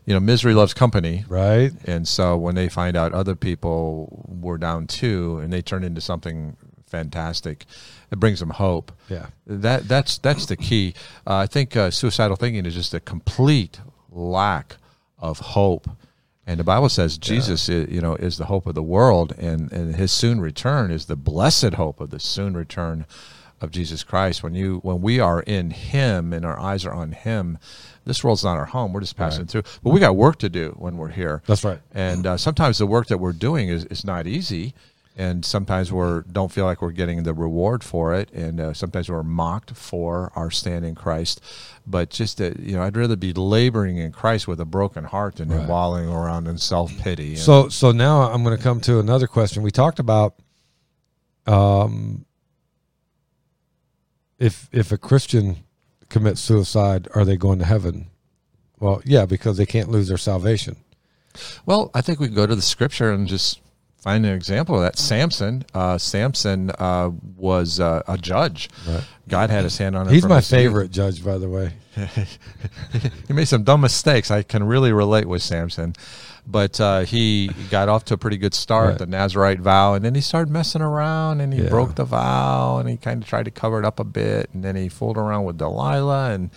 [0.05, 1.25] you know, misery loves company.
[1.29, 1.71] Right?
[1.85, 6.01] And so when they find out other people were down too, and they turn into
[6.01, 7.67] something fantastic,
[8.11, 8.93] it brings them hope.
[9.09, 9.27] Yeah.
[9.47, 10.95] That that's that's the key.
[11.27, 14.77] Uh, I think uh, suicidal thinking is just a complete lack
[15.19, 15.91] of hope.
[16.47, 19.71] And the Bible says Jesus, i you know, is the hope of the world, and
[19.71, 23.05] and His soon return is the blessed hope of the soon return
[23.61, 24.43] of Jesus Christ.
[24.43, 27.59] When you when we are in Him and our eyes are on Him,
[28.05, 28.93] this world's not our home.
[28.93, 29.63] We're just passing through.
[29.83, 31.43] But we got work to do when we're here.
[31.47, 31.81] That's right.
[31.93, 34.75] And uh, sometimes the work that we're doing is, is not easy.
[35.21, 38.31] And sometimes we don't feel like we're getting the reward for it.
[38.33, 41.41] And uh, sometimes we're mocked for our stand in Christ.
[41.85, 45.37] But just, uh, you know, I'd rather be laboring in Christ with a broken heart
[45.37, 45.69] than Right.
[45.69, 47.35] wallowing around in self pity.
[47.35, 49.65] So so now I'm going to come to another question.
[49.65, 50.37] We talked about
[51.49, 52.25] um
[54.39, 55.59] if if a Christian
[56.09, 58.09] commits suicide, are they going to heaven?
[58.81, 60.77] Well, yeah, because they can't lose their salvation.
[61.67, 63.61] Well, I think we can go to the scripture and just
[63.99, 64.99] find an example of that.
[64.99, 68.71] Samson, uh, Samson uh, was uh, a judge.
[68.87, 69.05] Right.
[69.29, 70.15] God had his hand on him.
[70.15, 71.73] He's my favorite judge, by the way.
[73.27, 74.31] he made some dumb mistakes.
[74.31, 75.95] I can really relate with Samson,
[76.51, 78.99] but uh, he got off to a pretty good start, Right.
[78.99, 81.69] the Nazarite vow, and then he started messing around and he Yeah.
[81.69, 84.65] broke the vow and he kind of tried to cover it up a bit, and
[84.65, 86.51] then he fooled around with Delilah and.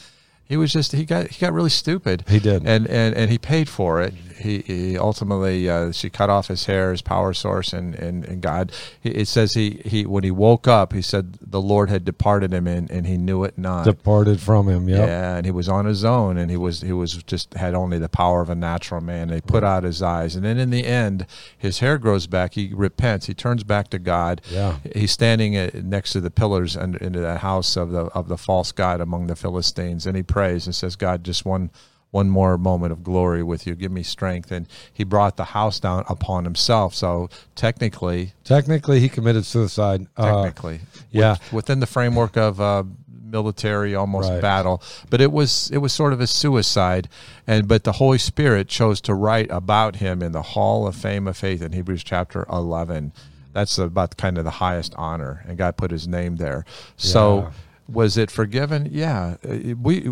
[0.43, 2.25] He was just he got he got really stupid.
[2.27, 2.67] He did.
[2.67, 4.13] and and and he paid for it.
[4.41, 8.41] He, he ultimately uh, she cut off his hair, his power source, and and, and
[8.41, 8.71] God.
[8.99, 12.53] He, it says he he when he woke up, he said the Lord had departed
[12.53, 13.85] him, and, and he knew it not.
[13.85, 14.89] Departed from him.
[14.89, 15.07] Yep.
[15.07, 17.99] Yeah, and he was on his own, and he was he was just had only
[17.99, 19.29] the power of a natural man.
[19.29, 21.25] They put out his eyes, and then in the end,
[21.57, 22.55] his hair grows back.
[22.55, 23.27] He repents.
[23.27, 24.41] He turns back to God.
[24.49, 24.77] Yeah.
[24.93, 28.37] He's standing uh, next to the pillars and into the house of the of the
[28.37, 31.69] false god among the Philistines, and he prays and says, "God, just one
[32.11, 33.73] one more moment of glory with you.
[33.75, 34.51] Give me strength.
[34.51, 36.93] And he brought the house down upon himself.
[36.93, 40.07] So technically, Technically, he committed suicide.
[40.17, 41.31] Uh, technically, yeah.
[41.31, 42.83] with- within the framework of uh,
[43.23, 44.41] military almost Right.
[44.41, 47.07] battle, but it was it was sort of a suicide.
[47.47, 51.29] And but the Holy Spirit chose to write about him in the Hall of Fame
[51.29, 53.13] of Faith in Hebrews chapter eleven.
[53.53, 56.65] That's about kind of the highest honor, and God put His name there.
[56.97, 57.51] So.
[57.87, 58.87] Was it forgiven?
[58.89, 60.07] Yeah, Uh, we.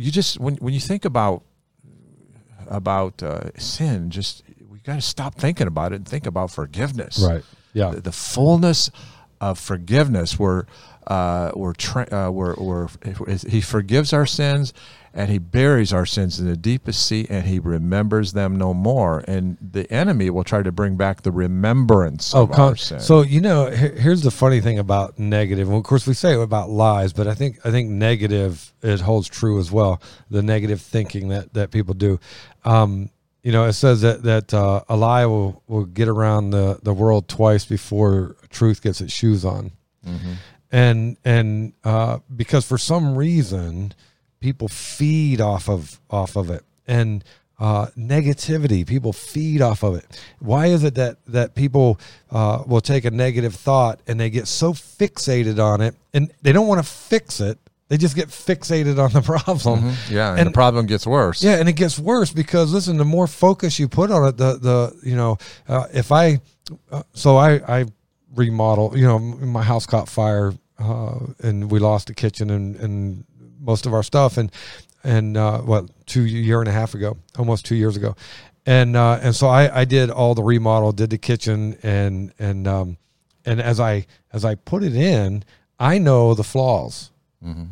[0.00, 1.42] You just when when you think about
[2.66, 7.22] about uh, sin, just we got to stop thinking about it and think about forgiveness
[7.26, 7.44] right.
[7.74, 7.90] Yeah.
[7.90, 8.90] the, the fullness
[9.40, 10.66] of forgiveness where
[11.06, 12.88] uh, we're, tra- uh, we're, we're,
[13.48, 14.72] he forgives our sins
[15.12, 19.24] and he buries our sins in the deepest sea and he remembers them no more
[19.26, 23.00] and the enemy will try to bring back the remembrance Oh, of con- our sin
[23.00, 25.68] so you know, here's the funny thing about negative.
[25.68, 29.00] Well, of course, we say it about lies, but I think I think negative it
[29.00, 30.00] holds true as well.
[30.30, 32.18] The negative thinking that that people do.
[32.64, 33.10] Um,
[33.42, 36.92] you know, it says that that uh, a lie will will get around the the
[36.94, 39.72] world twice before truth gets its shoes on.
[40.06, 40.36] Mhm.
[40.72, 43.92] and and uh, because for some reason
[44.40, 46.64] people feed off of off of it.
[46.86, 47.22] And
[47.58, 50.20] uh, negativity people feed off of it.
[50.38, 52.00] Why is it that that people
[52.30, 56.52] uh, will take a negative thought and they get so fixated on it and they
[56.52, 59.80] don't want to fix it they just get fixated on the problem.
[59.82, 60.10] Mhm.
[60.10, 61.42] yeah and, And- the problem gets worse.
[61.42, 64.58] Yeah, and it gets worse because listen, the more focus you put on it, the
[64.58, 66.40] the you know, uh, if I,
[66.92, 67.86] uh, so I I
[68.36, 73.24] remodel, you know, my house caught fire, uh, and we lost the kitchen and and
[73.60, 74.50] most of our stuff, and
[75.04, 78.16] and uh, what two year and a half ago, almost two years ago,
[78.66, 82.66] and uh, and so I I did all the remodel, did the kitchen, and and
[82.66, 82.96] um,
[83.44, 85.44] and as I as I put it in,
[85.78, 87.10] I know the flaws.
[87.44, 87.68] Mhm.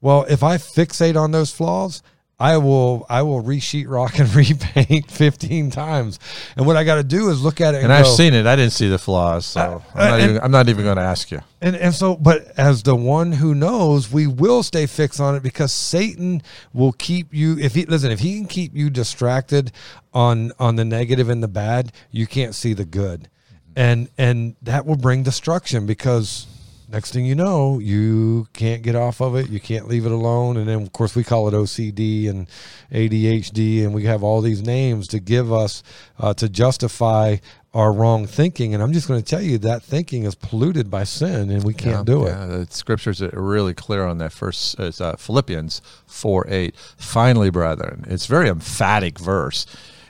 [0.00, 2.02] Well, if I fixate on those flaws,
[2.38, 6.18] I will I will resheet rock and repaint fifteen times.
[6.56, 8.34] And what I got to do is look at it and, and I've go- seen
[8.34, 9.60] it I didn't see the flaws so
[9.94, 12.16] Uh, I'm, not and- even, I'm not even going to ask you and and so
[12.16, 16.42] but as the one who knows, we will stay fixed on it because Satan
[16.72, 19.70] will keep you if he listen, if he can keep you distracted
[20.12, 23.28] on on the negative and the bad, you can't see the good.
[23.76, 26.46] And and that will bring destruction because
[26.88, 29.48] next thing you know, you can't get off of it.
[29.48, 30.56] You can't leave it alone.
[30.56, 32.48] And then, of course, we call it OCD and
[32.92, 35.82] ADHD, and we have all these names to give us
[36.18, 37.36] uh, to justify
[37.74, 38.72] our wrong thinking.
[38.72, 41.74] And I'm just going to tell you that thinking is polluted by sin, and we
[41.74, 42.30] can't yeah, do it.
[42.30, 44.32] Yeah, the scriptures are really clear on that.
[44.32, 46.76] First, uh, Philippians four eight.
[46.96, 49.66] Finally, brethren, it's a very emphatic verse.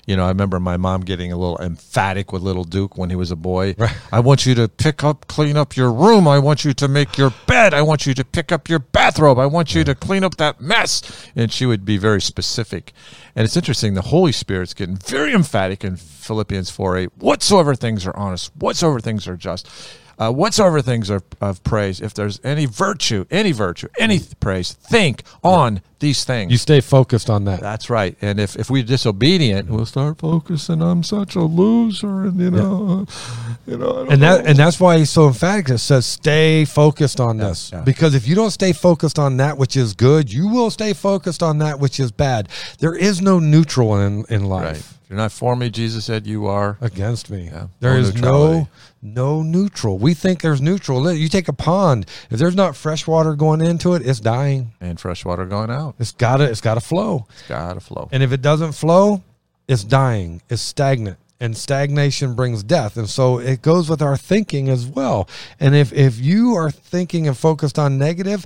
[0.07, 3.17] You know, I remember my mom getting a little emphatic with little Duke when he
[3.17, 3.75] was a boy.
[3.79, 3.97] Right.
[4.13, 6.29] I want you to pick up, clean up your room.
[6.29, 7.73] I want you to make your bed.
[7.73, 9.39] I want you to pick up your bathrobe.
[9.39, 11.31] I want you to clean up that mess.
[11.35, 12.93] And she would be very specific.
[13.35, 13.95] And it's interesting.
[13.95, 17.11] The Holy Spirit's getting very emphatic in Philippians 4 8.
[17.19, 19.69] Whatsoever things are honest, whatsoever things are just,
[20.19, 24.73] uh, whatsoever things are of praise, if there's any virtue, any virtue, any th- praise,
[24.73, 26.53] think on these things.
[26.53, 27.61] You stay focused on that.
[27.61, 28.17] That's right.
[28.21, 30.83] And if, if we're disobedient, we'll start focusing.
[30.83, 33.07] I'm such a loser, and you know,
[33.67, 34.51] you know, and that know.
[34.51, 35.71] and that's why he's so emphatic.
[35.71, 37.81] It says, "Stay focused on this," yeah.
[37.81, 41.43] because if you don't stay focused on that which is good, you will stay focused
[41.43, 42.49] on that which is bad.
[42.79, 44.65] There is no neutral in in life.
[44.65, 44.83] right.
[45.15, 46.77] You're not for me, Jesus said you are.
[46.81, 47.45] against me.
[47.45, 48.69] Yeah, There no is no
[49.01, 49.97] no neutral.
[49.97, 51.09] We think there's neutral.
[51.13, 52.07] You take a pond.
[52.33, 54.73] If there's not fresh water going into it, it's dying.
[54.81, 55.95] And fresh water going out.
[56.01, 57.29] It's gotta it's gotta flow.
[57.31, 58.09] It's got to flow.
[58.11, 59.23] And if it doesn't flow,
[59.69, 60.43] it's dying.
[60.51, 61.19] It's stagnant.
[61.39, 62.97] And stagnation brings death.
[62.97, 65.29] And so it goes with our thinking as well.
[65.61, 68.45] And if, if you are thinking and focused on and,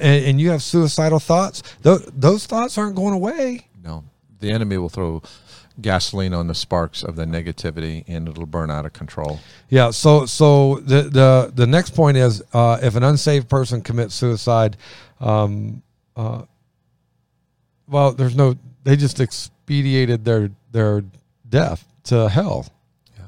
[0.00, 3.68] and you have suicidal thoughts, th- those thoughts aren't going away.
[3.82, 4.04] No,
[4.40, 5.22] the enemy will throw
[5.82, 9.40] gasoline on the sparks of the negativity, and it'll burn out of control.
[9.68, 9.90] Yeah.
[9.90, 14.76] So so the the the next point is uh, if an unsaved person commits suicide,
[15.20, 15.82] um,
[16.16, 16.42] uh,
[17.88, 18.54] well, there's no.
[18.84, 21.04] They just expedited their their
[21.48, 22.66] death to hell.
[23.18, 23.24] Yeah.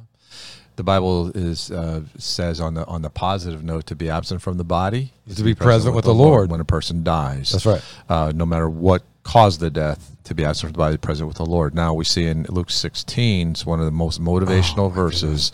[0.77, 4.57] The Bible is uh, says on the on the positive note to be absent from
[4.57, 6.51] the body is To be present with the Lord.
[6.51, 7.51] when a person dies.
[7.53, 7.83] That's right.
[8.09, 11.37] Uh, no matter what caused the death, to be absent from the body, present with
[11.39, 11.75] the Lord.
[11.75, 15.53] Now we see in Luke 16, it's one of the most motivational verses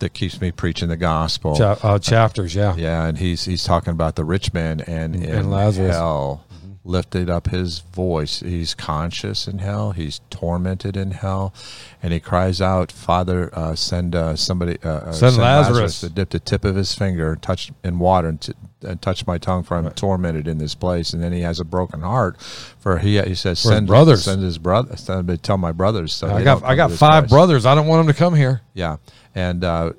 [0.00, 1.56] that keeps me preaching the gospel.
[1.56, 2.54] Cha- uh, chapters.
[2.54, 2.74] Yeah.
[2.76, 5.94] Yeah, and he's he's talking about the rich man and in And Lazarus.
[5.94, 6.44] hell.
[6.88, 8.40] Lifted up his voice.
[8.40, 9.92] He's conscious in hell.
[9.92, 11.54] He's tormented in hell,
[12.02, 15.76] and he cries out, "Father, uh, send uh, somebody, uh, uh send, send Lazarus.
[15.76, 16.00] Lazarus.
[16.00, 19.38] to dip the tip of his finger, touch in water, and, t- and touch my
[19.38, 19.96] tongue, for I'm right.
[19.96, 22.40] tormented in this place." And then he has a broken heart,
[22.80, 26.42] for he he says, "Send brothers, send his brother, send, tell my brothers." So I
[26.42, 27.30] got I got five place.
[27.30, 27.66] brothers.
[27.66, 28.62] I don't want them to come here.
[28.74, 28.96] Yeah,
[29.34, 29.92] and uh,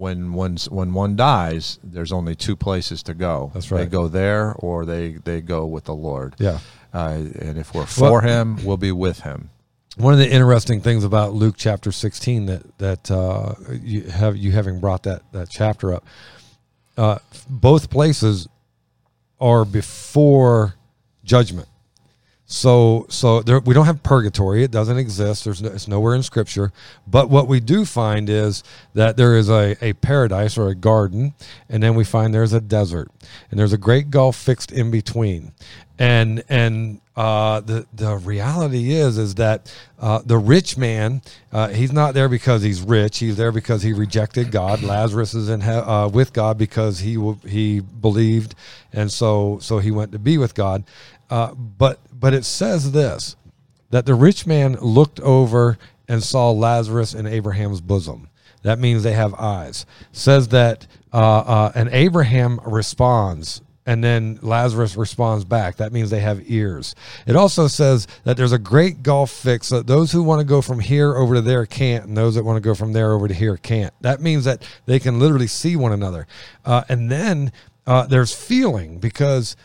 [0.00, 3.50] when when when one dies, there's only two places to go.
[3.52, 3.80] That's right.
[3.80, 6.34] They go there, or they they go with the Lord.
[6.38, 6.60] Yeah.
[6.94, 9.50] Uh, and if we're for well, Him, we'll be with Him.
[9.98, 14.52] One of the interesting things about Luke chapter 16 that that uh, you have you
[14.52, 16.06] having brought that that chapter up,
[16.96, 17.18] uh,
[17.50, 18.48] both places
[19.38, 20.76] are before
[21.24, 21.68] judgment.
[22.52, 24.64] So, so there, we don't have purgatory.
[24.64, 25.44] It doesn't exist.
[25.44, 26.72] There's no, it's nowhere in Scripture.
[27.06, 31.34] But what we do find is that there is a, a paradise or a garden,
[31.68, 33.08] and then we find there's a desert,
[33.50, 35.52] and there's a great gulf fixed in between.
[35.96, 41.22] And and uh, the the reality is is that uh, the rich man
[41.52, 43.18] uh, he's not there because he's rich.
[43.18, 44.82] He's there because he rejected God.
[44.82, 48.56] Lazarus is in uh, with God because he he believed,
[48.92, 50.82] and so so he went to be with God.
[51.30, 53.36] Uh, but but it says this
[53.90, 55.78] that the rich man looked over
[56.08, 58.28] and saw Lazarus in Abraham's bosom.
[58.62, 59.86] That means they have eyes.
[60.12, 65.76] Says that uh, uh, and Abraham responds and then Lazarus responds back.
[65.76, 66.94] That means they have ears.
[67.26, 70.60] It also says that there's a great gulf fix that those who want to go
[70.60, 73.26] from here over to there can't, and those that want to go from there over
[73.26, 73.92] to here can't.
[74.02, 76.26] That means that they can literally see one another.
[76.64, 77.52] Uh, and then
[77.86, 79.56] uh, there's feeling because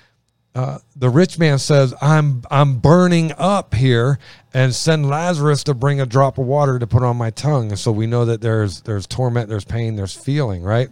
[0.55, 4.17] uh, the rich man says, "I'm I'm burning up here,
[4.53, 7.91] and send Lazarus to bring a drop of water to put on my tongue." So
[7.91, 10.89] we know that there's there's torment, there's pain, there's feeling, right?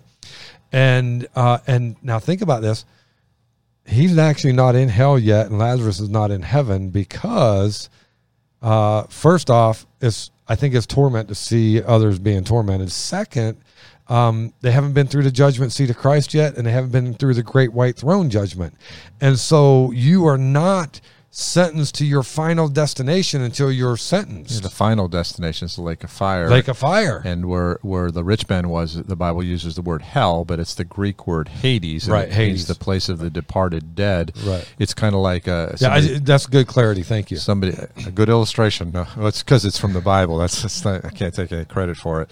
[0.73, 2.83] And uh, and now think about this:
[3.85, 7.89] he's actually not in hell yet, and Lazarus is not in heaven because,
[8.61, 12.91] uh, first off, it's I think it's torment to see others being tormented.
[12.91, 13.57] Second,
[14.07, 17.13] um, they haven't been through the judgment seat of Christ yet, and they haven't been
[17.13, 18.75] through the great white throne judgment.
[19.21, 20.99] And so you are not
[21.35, 24.53] sentenced to your final destination until you're sentenced.
[24.53, 26.47] Yeah, the final destination is the lake of fire.
[26.47, 27.23] Lake of fire.
[27.25, 30.75] And where where the rich man was, the Bible uses the word hell, but it's
[30.75, 32.07] the Greek word Hades.
[32.07, 34.33] Right, Hades, the place of the departed dead.
[34.45, 34.63] Right.
[34.77, 35.75] It's kind of like a.
[35.75, 37.01] Somebody, yeah, I, that's good clarity.
[37.01, 37.37] Thank you.
[37.37, 37.75] Somebody
[38.05, 38.91] a good illustration.
[38.91, 40.37] No, it's because it's from the Bible.
[40.37, 42.29] That's just not, I can't take any credit for it,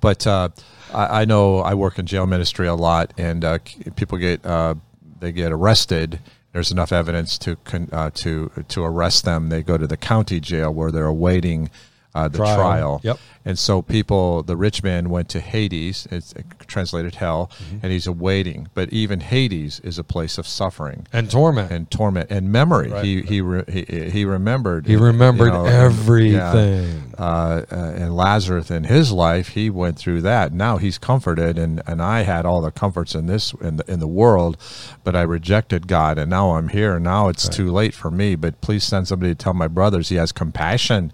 [0.00, 0.26] but.
[0.26, 0.50] Uh,
[0.92, 3.58] I, I, know I work in jail ministry a lot, and uh,
[3.96, 4.74] people get uh,
[5.20, 6.20] they get arrested.
[6.52, 7.56] There's enough evidence to
[7.92, 9.48] uh, to to arrest them.
[9.48, 11.70] They go to the county jail where they're awaiting
[12.14, 12.56] uh, the trial.
[12.56, 13.00] trial.
[13.02, 13.18] Yep.
[13.44, 16.32] And so people, the rich man went to Hades, it's
[16.66, 17.78] translated hell, mm-hmm.
[17.82, 18.68] and he's awaiting.
[18.74, 22.90] But even Hades is a place of suffering and torment and torment and memory.
[22.90, 23.04] Right.
[23.04, 24.86] He he re, he he remembered.
[24.86, 26.34] He remembered you know, everything.
[26.38, 30.52] Yeah, uh, uh, and Lazarus in his life, he went through that.
[30.52, 33.98] Now he's comforted, and, and I had all the comforts in this in the in
[33.98, 34.56] the world,
[35.02, 37.00] but I rejected God, and now I'm here.
[37.00, 37.52] Now it's right.
[37.52, 38.36] too late for me.
[38.36, 41.12] But please send somebody to tell my brothers he has compassion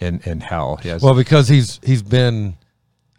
[0.00, 0.76] in in hell.
[0.76, 2.56] He has well because he's he's been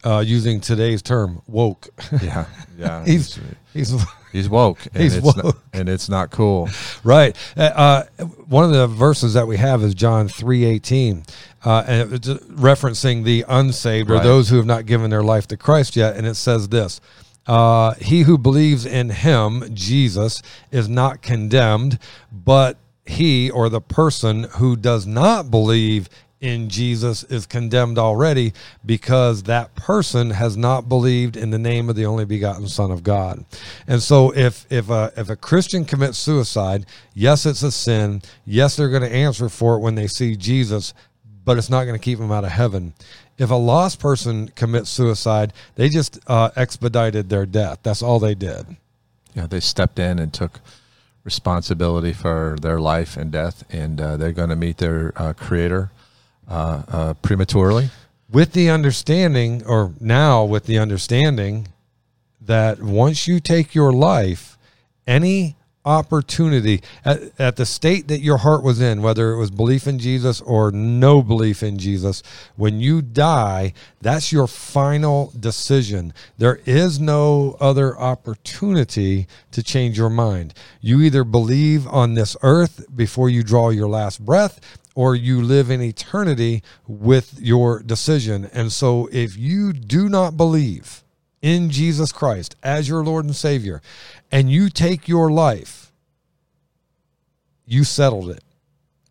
[0.04, 1.90] uh, using today's term woke.
[2.22, 2.46] Yeah,
[2.78, 3.06] yeah.
[3.06, 3.40] he's
[3.74, 3.94] he's
[4.32, 4.86] he's woke.
[4.94, 6.70] And he's it's woke, not, and it's not cool.
[7.04, 7.36] Right.
[7.58, 8.04] Uh, uh,
[8.48, 11.24] one of the verses that we have is John three eighteen,
[11.66, 14.24] uh, and it's referencing the unsaved or right.
[14.24, 17.02] those who have not given their life to Christ yet, and it says this.
[17.48, 21.98] Uh, he who believes in him, Jesus, is not condemned,
[22.32, 26.08] but he or the person who does not believe
[26.42, 28.52] in Jesus is condemned already
[28.86, 33.04] because that person has not believed in the name of the only begotten Son of
[33.04, 33.46] God.
[33.88, 38.24] And so if if a if a Christian commits suicide, yes, it's a sin.
[38.44, 40.94] Yes, they're going to answer for it when they see Jesus,
[41.46, 42.94] but it's not going to keep them out of heaven.
[43.38, 47.80] If a lost person commits suicide, they just uh, expedited their death.
[47.84, 48.76] That's all they did.
[49.34, 50.60] Yeah, they stepped in and took
[51.24, 55.92] responsibility for their life and death, and uh, they're going to meet their uh, Creator
[56.52, 57.90] uh, uh, prematurely.
[58.30, 61.70] With the understanding, or now with the understanding,
[62.42, 64.58] that once you take your life,
[65.08, 69.88] any opportunity at, at, the state that your heart was in, whether it was belief
[69.88, 72.22] in Jesus or no belief in Jesus,
[72.56, 76.14] when you die, that's your final decision.
[76.38, 80.54] There is no other opportunity to change your mind.
[80.82, 84.60] You either believe on this earth before you draw your last breath,
[84.96, 88.46] or you live in eternity with your decision.
[88.54, 91.04] And so if you do not believe
[91.42, 93.82] in Jesus Christ as your Lord and Savior,
[94.32, 95.92] and you take your life,
[97.66, 98.44] you settled it.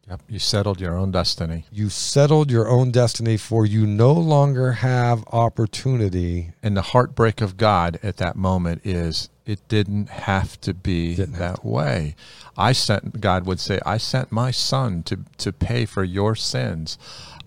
[0.09, 0.23] Yep.
[0.29, 1.67] You settled your own destiny.
[1.71, 6.51] You settled your own destiny, for you no longer have opportunity.
[6.65, 11.39] And the heartbreak of God at that moment is it didn't have to be Didn't
[11.39, 12.15] that way.
[12.57, 16.99] I sent God would say, I sent my son to to pay for your sins.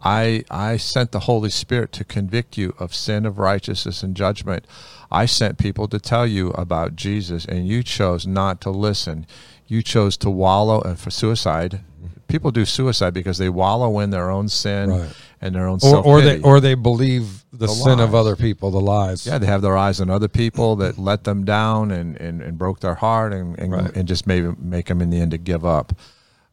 [0.03, 4.65] I I sent the Holy Spirit to convict you of sin, of righteousness, and judgment.
[5.11, 9.25] I sent people to tell you about Jesus, and you chose not to listen.
[9.67, 11.81] You chose to wallow and for suicide.
[12.27, 15.09] People do suicide because they wallow in their own sin Right.
[15.43, 18.71] And their own Or, or they or they believe the, The sin of other people,
[18.71, 19.27] the lies.
[19.27, 22.57] Yeah, they have their eyes on other people that let them down and, and, and
[22.57, 23.95] broke their heart and, and, Right.
[23.97, 25.93] and just maybe make them in the end to give up.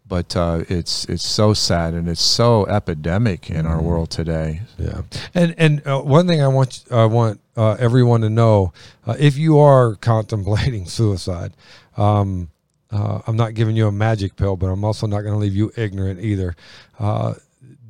[0.07, 3.67] But uh, it's it's so sad and it's so epidemic in Mm-hmm.
[3.69, 4.63] our world today.
[4.77, 5.03] Yeah,
[5.35, 8.73] and and uh, one thing I want I want uh, everyone to know:
[9.07, 11.53] uh, if you are contemplating suicide,
[11.97, 12.51] um,
[12.91, 15.55] uh, I'm not giving you a magic pill, but I'm also not going to leave
[15.55, 16.57] you ignorant either.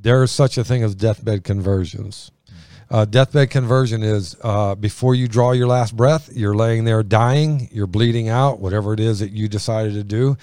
[0.03, 2.30] There is such a thing as deathbed conversions.
[2.90, 7.68] Uh, deathbed conversion is uh, before you draw your last breath, you're laying there dying,
[7.70, 10.36] you're bleeding out, whatever it is that you decided to do,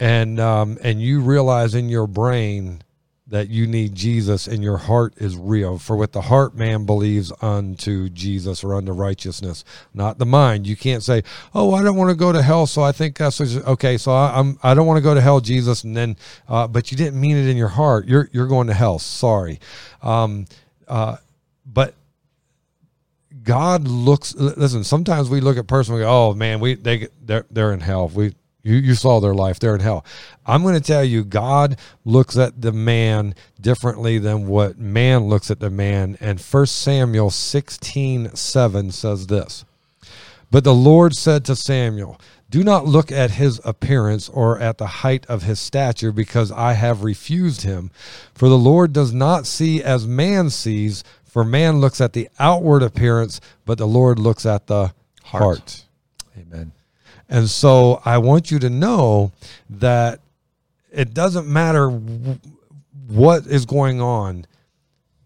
[0.00, 2.82] and um, and you realize in your brain
[3.32, 5.78] that you need Jesus and your heart is real.
[5.78, 9.64] For with the heart man believes unto Jesus or unto righteousness,
[9.94, 10.66] not the mind.
[10.66, 11.22] You can't say,
[11.54, 14.38] "Oh, I don't want to go to hell, so I think that's okay." So I,
[14.38, 16.16] I'm I don't want to go to hell, Jesus, and then,
[16.46, 18.06] uh, but you didn't mean it in your heart.
[18.06, 18.98] You're you're going to hell.
[18.98, 19.60] Sorry,
[20.02, 20.44] um,
[20.86, 21.16] uh,
[21.64, 21.94] but
[23.42, 24.34] God looks.
[24.34, 25.94] Listen, sometimes we look at person.
[25.94, 29.34] We go, "Oh man, we they they're they're in hell." We you you saw their
[29.34, 29.58] life.
[29.58, 30.04] They're in hell.
[30.46, 35.50] I'm going to tell you, God looks at the man differently than what man looks
[35.50, 36.16] at the man.
[36.20, 39.64] And First Samuel sixteen seven says this.
[40.50, 44.86] But the Lord said to Samuel, Do not look at his appearance or at the
[44.86, 47.90] height of his stature, because I have refused him.
[48.34, 52.82] For the Lord does not see as man sees, for man looks at the outward
[52.82, 54.92] appearance, but the Lord looks at the
[55.22, 55.42] Heart.
[55.42, 55.84] heart.
[56.36, 56.72] Amen.
[57.32, 59.32] And so I want you to know
[59.70, 60.20] that
[60.92, 64.44] it doesn't matter what is going on,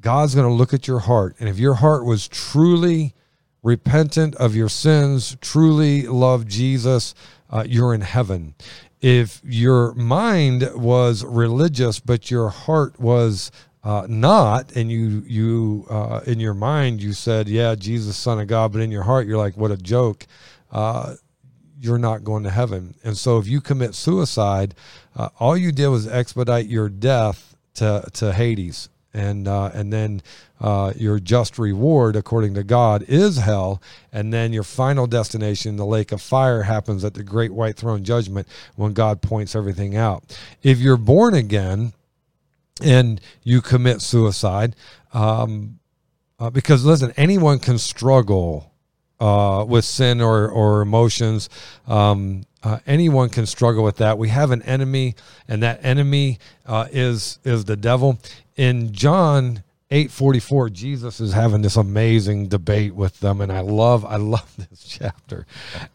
[0.03, 1.35] God's going to look at your heart.
[1.41, 3.13] And if your heart was truly
[3.65, 7.13] repentant of your sins, truly loved Jesus,
[7.51, 8.55] uh, you're in heaven.
[9.01, 13.51] If your mind was religious, but your heart was
[13.83, 18.47] uh, not, and you you uh, in your mind you said, "Yeah, Jesus, Son of
[18.47, 20.27] God," but in your heart you're like, "What a joke."
[20.73, 21.15] Uh,
[21.81, 22.95] you're not going to heaven.
[23.05, 24.75] And so if you commit suicide,
[25.15, 28.89] uh, all you did was expedite your death to, to Hades.
[29.13, 30.21] And, uh, and then
[30.61, 33.81] uh, your just reward, according to God, is hell.
[34.13, 38.05] And then your final destination, the lake of fire, happens at the great white throne
[38.05, 40.39] judgment when God points everything out.
[40.63, 41.95] If you're born again
[42.83, 44.77] and you commit suicide,
[45.15, 45.79] um,
[46.39, 48.71] uh, because listen, anyone can struggle
[49.21, 51.49] uh, with sin or or emotions.
[51.87, 54.19] Um, uh, anyone can struggle with that.
[54.19, 55.15] We have an enemy,
[55.47, 58.19] and that enemy uh, is is the devil.
[58.57, 63.61] In John eight forty four, Jesus is having this amazing debate with them, and I
[63.61, 65.47] love I love this chapter,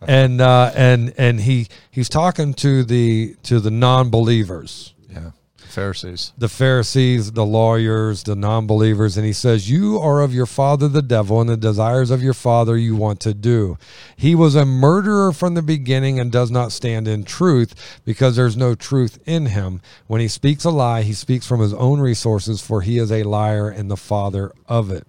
[0.02, 5.32] and uh, and and he he's talking to the to the non believers Yeah.
[5.72, 6.34] Pharisees.
[6.38, 10.88] the Pharisees, the lawyers, the non believers, and he says, You are of your father
[10.88, 13.78] the devil, and the desires of your father you want to do.
[14.16, 18.58] He was a murderer from the beginning and does not stand in truth because there's
[18.58, 19.82] no truth in him.
[20.08, 23.24] When he speaks a lie, he speaks from his own resources, for he is a
[23.24, 25.08] liar and the father of it.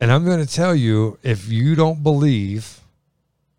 [0.00, 2.77] And I'm going to tell you if you don't believe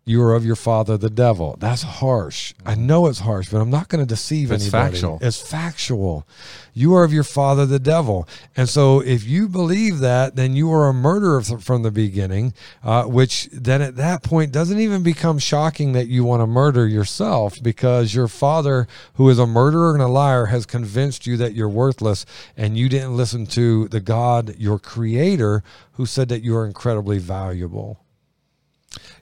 [0.04, 1.56] you are of your father the devil.
[1.60, 2.54] That's harsh.
[2.64, 4.64] I know it's harsh, but I'm not going to deceive anybody.
[4.64, 4.92] It's anybody.
[4.92, 5.18] factual.
[5.20, 6.26] It's factual.
[6.72, 8.26] You are of your father the devil.
[8.56, 13.04] And so if you believe that, then you are a murderer from the beginning, uh,
[13.04, 17.62] which then at that point doesn't even become shocking that you want to murder yourself
[17.62, 21.68] because your father, who is a murderer and a liar, has convinced you that you're
[21.68, 22.24] worthless
[22.56, 27.18] and you didn't listen to the God, your creator, who said that you are incredibly
[27.18, 28.00] valuable.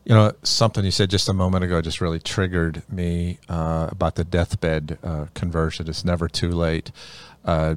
[0.09, 4.15] You know, something you said just a moment ago just really triggered me uh, about
[4.15, 5.87] the deathbed uh, conversion.
[5.87, 6.91] It's never too late.
[7.45, 7.75] Uh,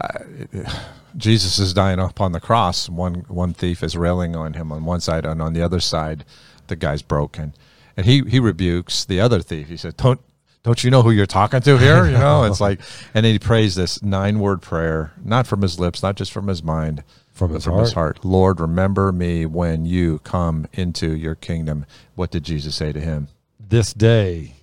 [0.00, 0.20] I,
[1.18, 2.88] Jesus is dying upon the cross.
[2.88, 6.24] One one thief is railing on him on one side, and on the other side,
[6.68, 7.52] the guy's broken,
[7.94, 9.68] and he he rebukes the other thief.
[9.68, 10.20] He said, "Don't."
[10.62, 12.06] Don't you know who you're talking to here?
[12.06, 12.80] You know, it's like,
[13.14, 16.60] and he prays this nine word prayer, not from his lips, not just from his
[16.60, 17.04] mind,
[17.36, 17.84] From his from heart.
[17.84, 18.24] his heart.
[18.24, 21.84] Lord, remember me when you come into your kingdom.
[22.14, 23.28] What did Jesus say to him?
[23.60, 24.54] This day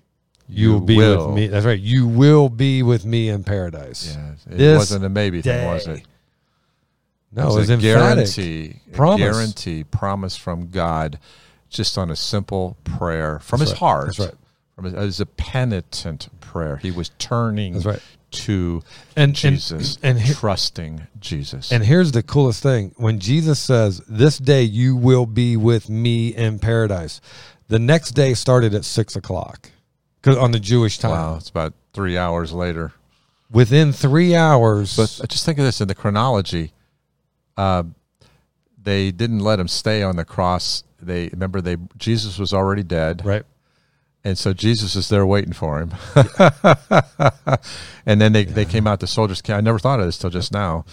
[0.50, 1.28] You, will be will.
[1.28, 1.48] with me.
[1.48, 1.80] That's right.
[1.80, 4.16] You will be with me in paradise.
[4.16, 6.04] Yeah, it This wasn't a maybe thing, was it?
[7.32, 9.20] No, it was was a guarantee, a Promise.
[9.20, 11.20] guarantee, promise from God,
[11.70, 13.88] just on a simple prayer from That's his right.
[13.88, 14.06] heart.
[14.08, 14.34] That's right.
[14.76, 16.78] From his, it was a penitent prayer.
[16.78, 18.02] He was turning That's right.
[18.34, 18.82] To
[19.16, 21.72] And- and- Jesus, and trusting Jesus.
[21.72, 26.30] And here's the coolest thing: when Jesus says, "This day you will be with me
[26.30, 27.22] in paradise,"
[27.68, 29.70] the next day started at six o'clock
[30.26, 31.12] on the Jewish time.
[31.12, 32.92] wow, it's about three hours later.
[33.52, 36.74] Within three hours, But just think of this in the chronology.
[37.56, 37.84] Uh,
[38.82, 40.84] they didn't let him stay on the cross.
[41.02, 43.22] They remember they Jesus was already dead.
[43.26, 43.44] right?
[44.26, 45.94] And so Jesus is there waiting for him.
[48.06, 49.58] and then they, they came out, the soldiers came.
[49.58, 50.86] I never thought of this till just now.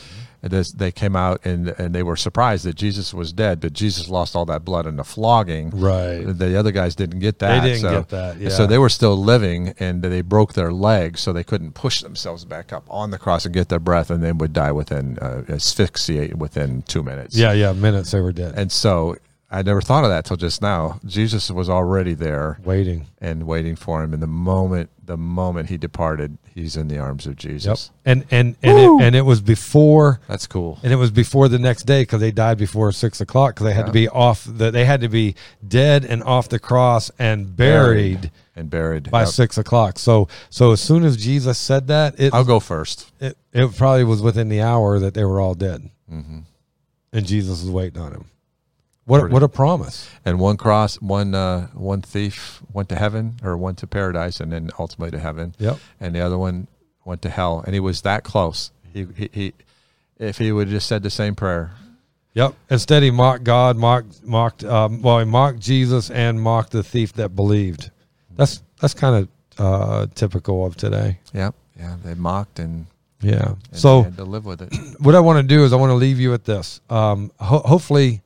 [0.43, 4.09] This, they came out and, and they were surprised that Jesus was dead, but Jesus
[4.09, 5.69] lost all that blood in the flogging.
[5.69, 6.23] Right.
[6.23, 7.61] The other guys didn't get that.
[7.61, 10.73] They didn't so, get that, and So they were still living and they broke their
[10.73, 14.11] legs so they couldn't push themselves back up on the cross and get their breath
[14.11, 17.37] and then would die within, uh, asphyxiate within two minutes.
[17.37, 17.73] Yeah, yeah.
[17.75, 19.17] Minutes they were dead, And so
[19.53, 21.01] I never thought of that till just now.
[21.05, 23.07] Jesus was already there waiting.
[23.21, 24.15] and waiting for him.
[24.15, 27.39] And the moment the moment he departed, he's in the arms of Yep.
[27.39, 27.91] Jesus.
[28.05, 30.79] And and and it, and it was before That's cool.
[30.85, 33.73] and it was before the next day because they died before six o'clock because they
[33.73, 35.35] had to be off the they had to be
[35.67, 39.11] dead and off the cross and buried, and buried.
[39.11, 39.29] by Yep.
[39.31, 39.99] six o'clock.
[39.99, 43.11] So so as soon as Jesus said that, it I'll go first.
[43.21, 46.41] it, it probably was within the hour that they were all dead, hmm
[47.13, 48.27] and Jesus was waiting on him.
[49.11, 50.09] What what a promise!
[50.25, 54.53] And one cross, one uh, one thief went to heaven or went to paradise, and
[54.53, 55.55] then ultimately to heaven.
[55.59, 55.79] Yep.
[56.01, 56.69] And the other one
[57.05, 58.71] went to hell, and he was that close.
[58.93, 59.53] He he, he
[60.19, 61.73] if he would have just said the same prayer,
[62.35, 62.55] Yep.
[62.71, 64.65] Instead, he mocked God, mocked mocked.
[64.65, 67.91] Um, well, he mocked Jesus and mocked the thief that believed.
[68.37, 69.29] That's that's kind of
[69.65, 71.19] uh, typical of today.
[71.35, 71.55] Yep.
[71.79, 71.97] Yeah.
[72.05, 72.87] They mocked and,
[73.21, 73.55] Yeah.
[73.71, 74.73] and So had to live with it.
[75.01, 76.81] what I want to do is I want to leave you with this.
[76.89, 78.23] Um, ho- hopefully,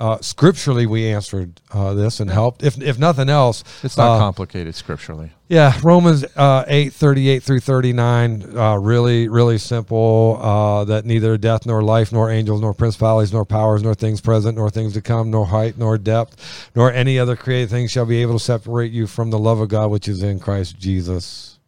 [0.00, 2.64] uh, scripturally, we answered uh, this and helped.
[2.64, 5.30] If if nothing else, It's not uh, complicated scripturally.
[5.46, 8.56] Yeah, Romans uh, eight thirty eight through thirty nine.
[8.56, 10.38] Uh, really, really simple.
[10.42, 14.56] Uh, that neither death nor life, nor angels, nor principalities, nor powers, nor things present,
[14.56, 18.20] nor things to come, nor height, nor depth, nor any other created thing shall be
[18.20, 21.58] able to separate you from the love of God which is in Christ Jesus.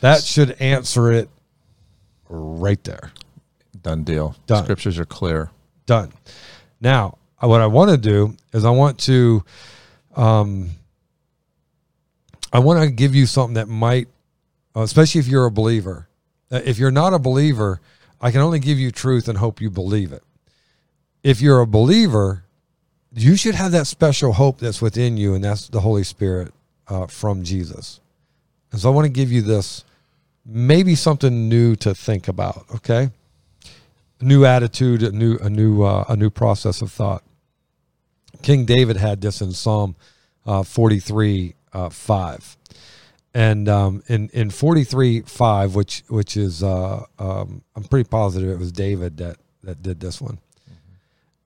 [0.00, 1.28] That should answer it
[2.28, 3.12] right there.
[3.80, 4.34] Done deal.
[4.46, 4.64] Done.
[4.64, 5.50] Scriptures are clear.
[5.86, 6.12] Done.
[6.80, 9.44] Now, what I want to do is I want to,
[10.16, 10.70] um,
[12.52, 14.08] I want to give you something that might,
[14.76, 16.08] uh, especially if you're a believer.
[16.50, 17.80] Uh, if you're not a believer,
[18.20, 20.22] I can only give you truth and hope you believe it.
[21.22, 22.44] If you're a believer,
[23.14, 26.52] you should have that special hope that's within you, and that's the Holy Spirit
[26.88, 28.00] uh, from Jesus.
[28.72, 29.84] And so I want to give you this,
[30.44, 32.64] maybe something new to think about.
[32.76, 33.10] Okay
[34.24, 37.22] new attitude, a new a new uh, a new process of thought.
[38.42, 39.96] King David had this in Psalm
[40.46, 42.56] uh, 43 uh, 5.
[43.36, 48.58] And um, in in 43 5 which which is uh, um, I'm pretty positive it
[48.58, 50.38] was David that that did this one.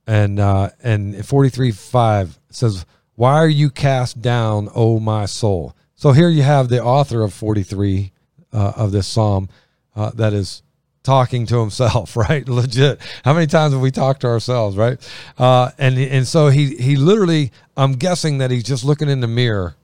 [0.06, 5.74] And uh, and 43 5 says why are you cast down O my soul.
[5.96, 8.12] So here you have the author of 43
[8.52, 9.48] uh, of this psalm
[9.96, 10.62] uh, that is
[11.08, 12.46] talking to himself, right?
[12.46, 13.00] Legit.
[13.24, 14.98] How many times have we talked to ourselves, right?
[15.38, 19.26] Uh, and and so he he literally, I'm guessing that he's just looking in the
[19.26, 19.74] mirror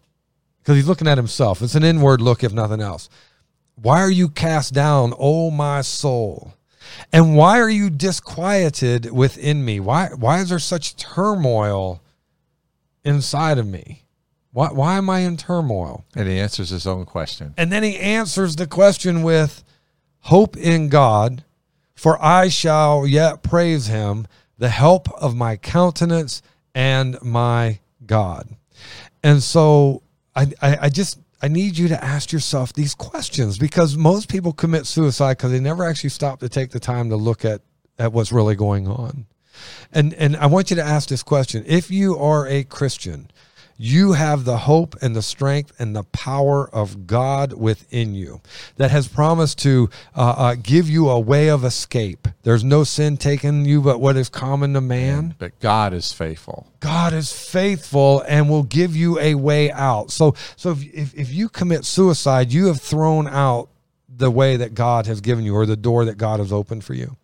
[0.58, 1.62] because he's looking at himself.
[1.62, 3.08] It's an inward look, if nothing else.
[3.76, 6.54] Why are you cast down, O my soul?
[7.10, 9.80] And why are you disquieted within me?
[9.80, 12.02] Why why is there such turmoil
[13.02, 14.02] inside of me?
[14.52, 16.04] Why why am I in turmoil?
[16.14, 17.54] And he answers his own question.
[17.56, 19.64] And then he answers the question with
[20.24, 21.44] hope in God,
[21.94, 24.26] for I shall yet praise him,
[24.58, 26.42] the help of my countenance
[26.74, 28.48] and my God.
[29.22, 30.02] And so
[30.34, 34.52] I, I, I just I need you to ask yourself these questions because most people
[34.52, 37.60] commit suicide because they never actually stop to take the time to look at,
[37.98, 39.26] at what's really going on.
[39.92, 41.64] And and I want you to ask this question.
[41.66, 43.30] If you are a Christian,
[43.76, 48.40] you have the hope and the strength and the power of God within you
[48.76, 52.28] that has promised to uh, uh, give you a way of escape.
[52.42, 55.34] There's no sin taken you but what is common to man.
[55.38, 56.66] But God is faithful.
[56.80, 60.10] God is faithful and will give you a way out.
[60.10, 63.70] So, so if, if, if you commit suicide, you have thrown out
[64.08, 66.94] the way that God has given you or the door that God has opened for
[66.94, 67.16] you.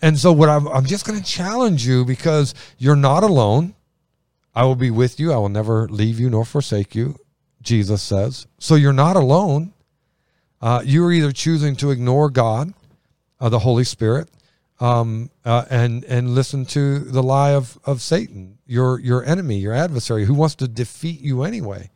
[0.00, 3.74] And so, what I'm, I'm just going to challenge you because you're not alone.
[4.58, 5.32] I will be with you.
[5.32, 7.14] I will never leave you nor forsake you.
[7.62, 8.48] Jesus says.
[8.58, 9.72] So you're not alone.
[10.60, 12.74] Uh, you're either choosing to ignore God,
[13.38, 14.28] uh, the Holy Spirit,
[14.80, 19.74] um, uh, and and listen to the lie of of Satan, your your enemy, your
[19.74, 21.90] adversary, who wants to defeat you anyway.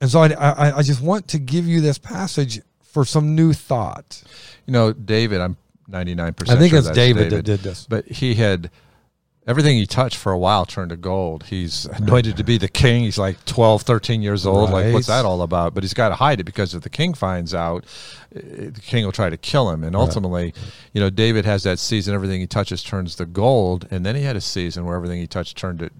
[0.00, 3.52] And so I, I, I just want to give you this passage for some new
[3.52, 4.22] thought.
[4.66, 5.56] You know, David, I'm
[5.90, 7.86] 99% I think sure it's that's David, that did this.
[7.88, 8.70] But he had
[9.46, 11.44] everything he touched for a while turned to gold.
[11.44, 13.02] He's anointed to be the king.
[13.04, 14.70] He's like 12, 13 years old.
[14.70, 15.74] Like, what's that all about?
[15.74, 17.84] But he's got to hide it because if the king finds out,
[18.34, 19.84] eh, the king will try to kill him.
[19.84, 20.54] And ultimately,
[20.92, 23.86] you know, David has that season, everything he touches turns to gold.
[23.90, 25.90] And then he had a season where everything he touched turned to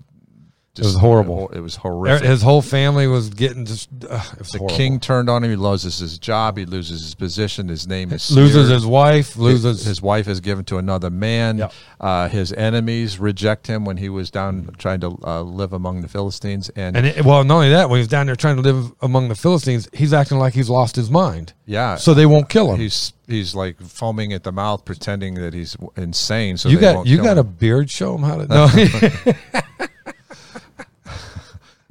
[0.74, 1.48] just, was horrible.
[1.50, 2.26] It was horrific.
[2.26, 3.88] His whole family was getting just.
[4.08, 4.76] Uh, it was the horrible.
[4.76, 5.50] king turned on him.
[5.50, 6.56] He loses his job.
[6.58, 7.68] He loses his position.
[7.68, 11.58] His name is loses his wife, loses his, his wife is given to another man.
[11.58, 11.72] Yep.
[12.00, 16.08] Uh, his enemies reject him when he was down trying to uh, live among the
[16.08, 18.92] Philistines, and, And it, well, not only that, when he's down there trying to live
[19.00, 21.52] among the Philistines, he's acting like he's lost his mind.
[21.66, 22.80] yeah, So they won't kill him.
[22.80, 26.56] he's he's like foaming at the mouth, pretending that he's insane.
[26.56, 27.90] So you they got won't you got a beard.
[27.90, 28.44] Show him how to.
[29.78, 29.86] No,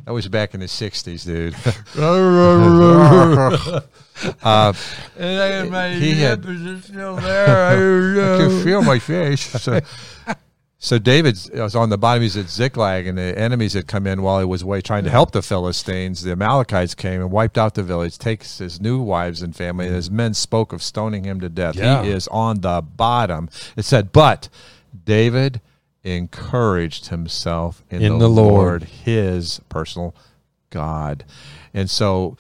[0.06, 1.56] that was back in the '60s, dude.
[4.44, 4.74] uh,
[6.00, 6.42] he had-
[7.20, 9.42] I can feel my face.
[9.62, 9.80] So,
[10.80, 12.24] so David was on the bottom.
[12.24, 15.10] He's at Ziklag, and the enemies had come in while he was away trying to
[15.10, 16.24] help the Philistines.
[16.24, 19.96] The Amalekites came and wiped out the village, takes his new wives and family, and
[19.96, 21.76] his men spoke of stoning him to death.
[21.76, 22.04] Yeah.
[22.04, 23.50] He is on the bottom.
[23.78, 24.50] It said, but
[25.06, 25.62] David
[26.04, 28.54] encouraged himself in, In the, the Lord.
[28.54, 30.16] Lord, his personal
[30.70, 31.24] God.
[31.74, 32.38] And so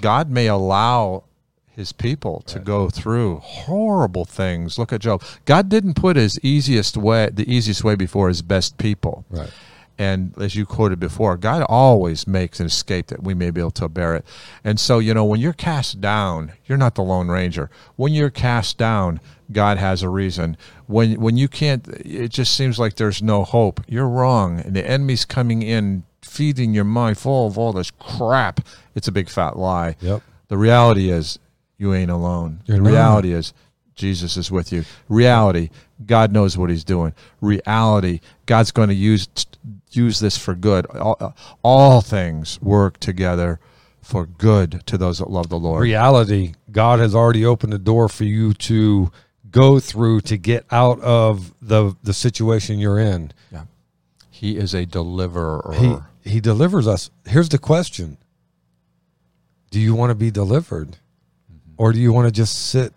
[0.00, 1.24] God may allow
[1.70, 4.78] his people to go through horrible things.
[4.78, 5.22] Look at Job.
[5.44, 9.24] God didn't put his easiest way the easiest way before his best people.
[9.30, 9.50] right.
[9.96, 13.70] And as you quoted before, God always makes an escape that we may be able
[13.72, 14.24] to bear it.
[14.64, 17.70] And so, you know, when you're cast down, you're not the Lone Ranger.
[17.94, 19.20] When you're cast down,
[19.52, 20.56] God has a reason.
[20.86, 23.80] When when you can't, it just seems like there's no hope.
[23.86, 28.60] You're wrong, and the enemy's coming in, feeding your mind full of all this crap.
[28.94, 29.96] It's a big fat lie.
[30.00, 30.22] Yep.
[30.48, 31.38] The reality is,
[31.78, 32.62] you ain't alone.
[32.66, 33.52] You're the reality is,
[33.94, 34.84] Jesus is with you.
[35.08, 35.70] Reality,
[36.04, 37.14] God knows what He's doing.
[37.40, 39.28] Reality, God's going to use
[39.90, 40.86] use this for good.
[40.86, 43.60] All, all things work together
[44.02, 45.82] for good to those that love the Lord.
[45.82, 49.10] Reality, God has already opened the door for you to
[49.54, 53.32] go through to get out of the the situation you're in.
[53.52, 53.64] Yeah.
[54.28, 55.72] He is a deliverer.
[55.78, 57.10] He he delivers us.
[57.24, 58.18] Here's the question:
[59.70, 61.74] Do you want to be delivered, mm-hmm.
[61.76, 62.92] or do you want to just sit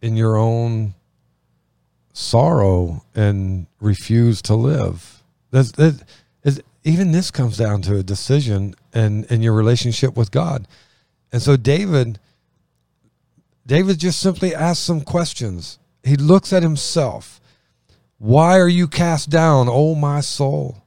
[0.00, 0.94] in your own
[2.14, 5.22] sorrow and refuse to live?
[5.50, 6.02] That's, that
[6.42, 10.66] is even this comes down to a decision and in your relationship with God.
[11.30, 12.18] And so David,
[13.66, 15.78] David just simply asks some questions.
[16.02, 17.40] He looks at himself.
[18.18, 20.84] Why are you cast down, O my soul?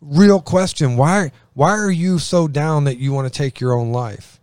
[0.00, 3.90] real question why why are you so down that you want to take your own
[3.90, 4.40] life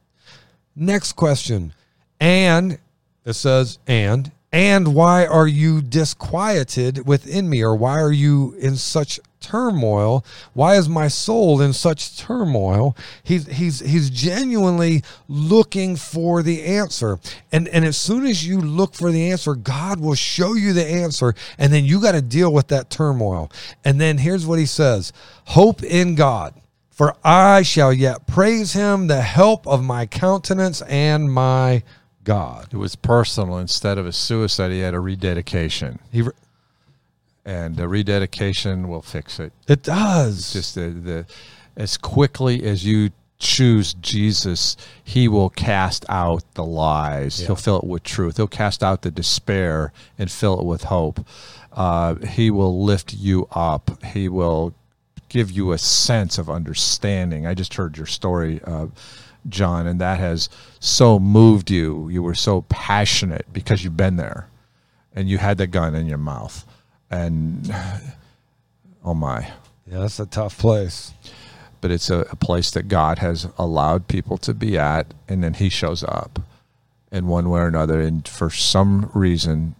[0.75, 1.73] next question
[2.19, 2.77] and
[3.25, 8.75] it says and and why are you disquieted within me or why are you in
[8.75, 10.25] such turmoil.
[10.53, 12.95] Why is my soul in such turmoil?
[13.23, 17.19] He's he's he's genuinely looking for the answer.
[17.51, 20.85] And and as soon as you look for the answer god will show you the
[20.85, 23.51] answer and then you got to deal with that turmoil.
[23.83, 25.13] And then here's what he says
[25.45, 26.55] hope in god
[26.89, 31.83] for i shall yet praise him the help of my countenance and my
[32.23, 32.69] god.
[32.71, 33.57] It was personal.
[33.57, 34.71] Instead of a suicide.
[34.71, 36.23] He had a rededication, he
[37.45, 39.51] and the rededication will fix it.
[39.67, 41.25] it does just the, the
[41.75, 47.39] as quickly as you choose Jesus, he will cast out the lies.
[47.39, 48.37] He'll fill it with truth.
[48.37, 51.25] He'll cast out the despair and fill it with hope.
[51.71, 54.03] Uh, he will lift you up.
[54.05, 54.73] He will
[55.29, 57.45] give you a sense of understanding.
[57.45, 58.87] I just heard your story, uh,
[59.49, 60.47] John, and that has
[60.79, 62.07] so moved you.
[62.09, 64.47] You were so passionate because you've been there,
[65.13, 66.65] and you had the gun in your mouth,
[67.13, 67.73] and
[69.05, 69.51] oh my
[69.85, 71.13] yeah that's a tough place
[71.83, 75.53] but it's a, a place that God has allowed people to be at, and then
[75.53, 76.39] He shows up
[77.11, 77.99] in one way or another.
[77.99, 79.75] And for some reason,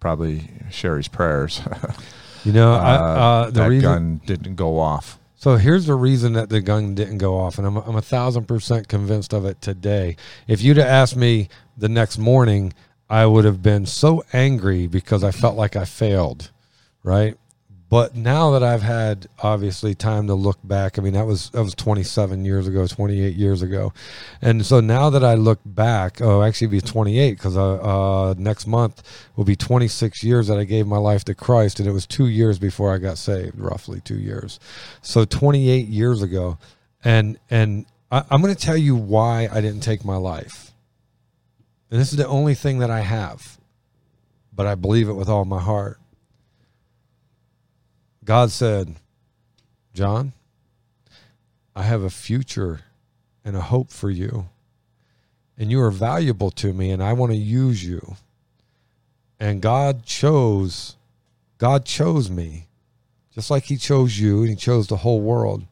[0.00, 1.60] probably Sherry's prayers,
[2.44, 5.18] you know I, uh, the that reason gun didn't go off.
[5.36, 8.46] So here's the reason that the gun didn't go off, and I'm, I'm a thousand
[8.46, 10.16] percent convinced of it today.
[10.48, 12.72] If you'd have asked me the next morning,
[13.12, 16.50] I would have been so angry because I felt like I failed,
[17.02, 17.36] right?
[17.90, 21.62] But now that I've had obviously time to look back, I mean that was that
[21.62, 23.92] was 27 years ago, 28 years ago,
[24.40, 28.66] and so now that I look back, oh, actually be 28 because uh, uh, next
[28.66, 29.02] month
[29.36, 32.28] will be 26 years that I gave my life to Christ, and it was two
[32.28, 34.58] years before I got saved, roughly two years.
[35.02, 36.56] So 28 years ago,
[37.04, 40.71] and and I, I'm going to tell you why I didn't take my life,
[41.92, 43.58] and this is the only thing that I have,
[44.50, 46.00] but I believe it with all my heart.
[48.24, 48.94] God said,
[49.92, 50.32] John,
[51.76, 52.80] I have a future
[53.44, 54.48] and a hope for you.
[55.58, 58.16] And you are valuable to me, and I want to use you.
[59.38, 60.96] And God chose,
[61.58, 62.68] God chose me,
[63.34, 65.66] just like He chose you, and He chose the whole world.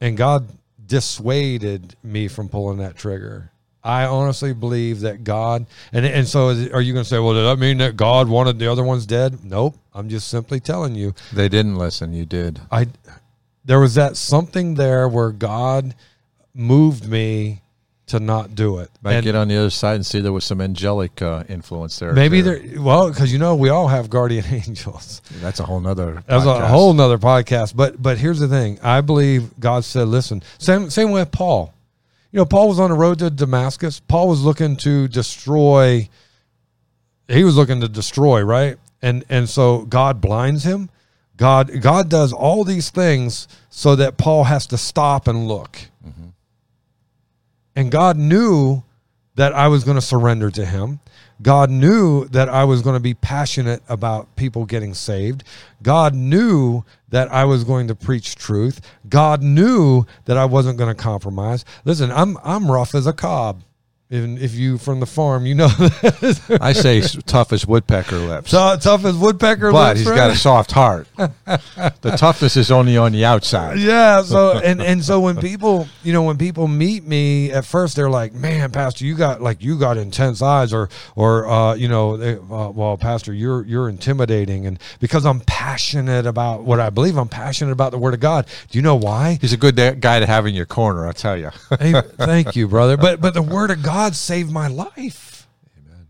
[0.00, 0.50] And God
[0.86, 3.50] dissuaded me from pulling that trigger.
[3.84, 7.34] I honestly believe that God, and and so is, are you going to say, well,
[7.34, 9.44] does that mean that God wanted the other ones dead?
[9.44, 9.76] Nope.
[9.92, 11.14] I'm just simply telling you.
[11.32, 12.14] They didn't listen.
[12.14, 12.60] You did.
[12.72, 12.86] I,
[13.64, 15.94] there was that something there where God
[16.54, 17.60] moved me
[18.06, 18.90] to not do it.
[19.02, 21.98] Might And get on the other side and see there was some angelic uh, influence
[21.98, 22.12] there.
[22.12, 22.58] maybe too.
[22.58, 25.20] there, well, because you know we all have guardian angels.
[25.40, 26.22] That's a whole nother.
[26.26, 26.68] That's a podcast.
[26.68, 27.76] whole nother podcast.
[27.76, 28.78] But but here's the thing.
[28.82, 31.73] I believe God said, listen, same same with Paul.
[32.34, 34.00] You know, Paul was on the road to Damascus.
[34.00, 36.08] Paul was looking to destroy
[37.28, 38.76] he was looking to destroy, right?
[39.00, 40.90] And and so God blinds him.
[41.36, 45.78] God God does all these things so that Paul has to stop and look.
[46.04, 46.30] Mm-hmm.
[47.76, 48.82] And God knew
[49.36, 51.00] that I was going to surrender to him.
[51.42, 55.42] God knew that I was going to be passionate about people getting saved.
[55.82, 58.80] God knew that I was going to preach truth.
[59.08, 61.64] God knew that I wasn't going to compromise.
[61.84, 63.62] Listen, I'm I'm rough as a cob.
[64.10, 66.58] Even if you from the farm, you know that.
[66.60, 68.50] I say tough as woodpecker lips.
[68.50, 70.16] So tough as woodpecker but lips, he's right?
[70.16, 71.08] got a soft heart.
[71.16, 73.78] the toughness is only on the outside.
[73.78, 77.96] yeah so and and so when people you know when people meet me at first
[77.96, 81.88] they're like man pastor you got like you got intense eyes or or uh you
[81.88, 86.90] know they, uh, well pastor you're you're intimidating and because i'm passionate about what i
[86.90, 89.76] believe i'm passionate about the word of god do you know why He's a good
[90.00, 91.50] guy to have in your corner, I'll tell you.
[91.80, 95.46] hey, thank you brother but but the word of god saved my life
[95.78, 96.08] Amen.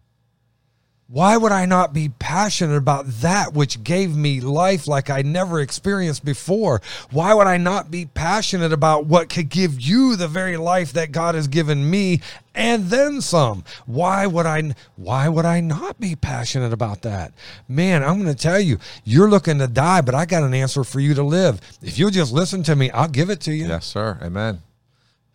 [1.09, 5.61] why would I not be passionate about that which gave me life like I never
[5.61, 6.81] experienced before?
[7.11, 11.13] Why would I not be passionate about what could give you the very life that
[11.13, 12.21] God has given me
[12.55, 13.65] and then some?
[13.87, 17.33] Why would I why would I not be passionate about that?
[17.69, 20.85] Man, I'm going to tell you, you're looking to die, but I got an answer
[20.85, 21.61] for you to live.
[21.83, 23.67] If you'll just listen to me, I'll give it to you.
[23.67, 24.19] Yes, sir.
[24.23, 24.63] Amen.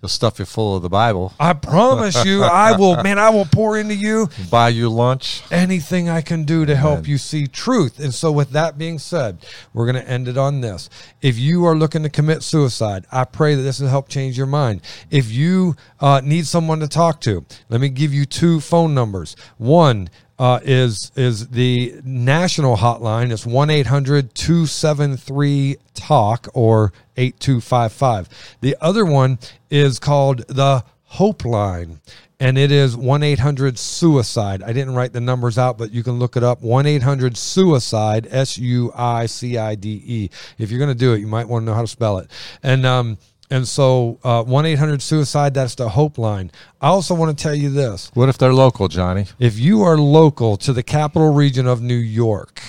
[0.01, 3.43] He'll stuff you full of the Bible, I promise you, I will man, I will
[3.43, 5.43] pour into you buy you lunch.
[5.51, 7.99] anything I can do to help you see truth.
[7.99, 10.89] And so, with that being said, we're going to end it on this.
[11.21, 14.47] If you are looking to commit suicide, I pray that this will help change your
[14.47, 14.81] mind.
[15.11, 19.35] If you uh, need someone to talk to, let me give you two phone numbers.
[19.57, 20.09] One,
[20.39, 23.31] uh, is is the national hotline.
[23.31, 28.55] It's 1-800-273 talk or 8255.
[28.61, 29.37] The other one
[29.69, 32.01] is called the Hope Line
[32.39, 36.37] and it is 1-800 suicide i didn't write the numbers out but you can look
[36.37, 41.65] it up 1-800 suicide s-u-i-c-i-d-e if you're going to do it you might want to
[41.65, 42.31] know how to spell it
[42.63, 43.17] and um
[43.51, 47.69] and so uh, 1-800 suicide that's the hope line i also want to tell you
[47.69, 49.25] this What if they're local, Johnny?
[49.39, 52.61] if you are local to the capital region of new york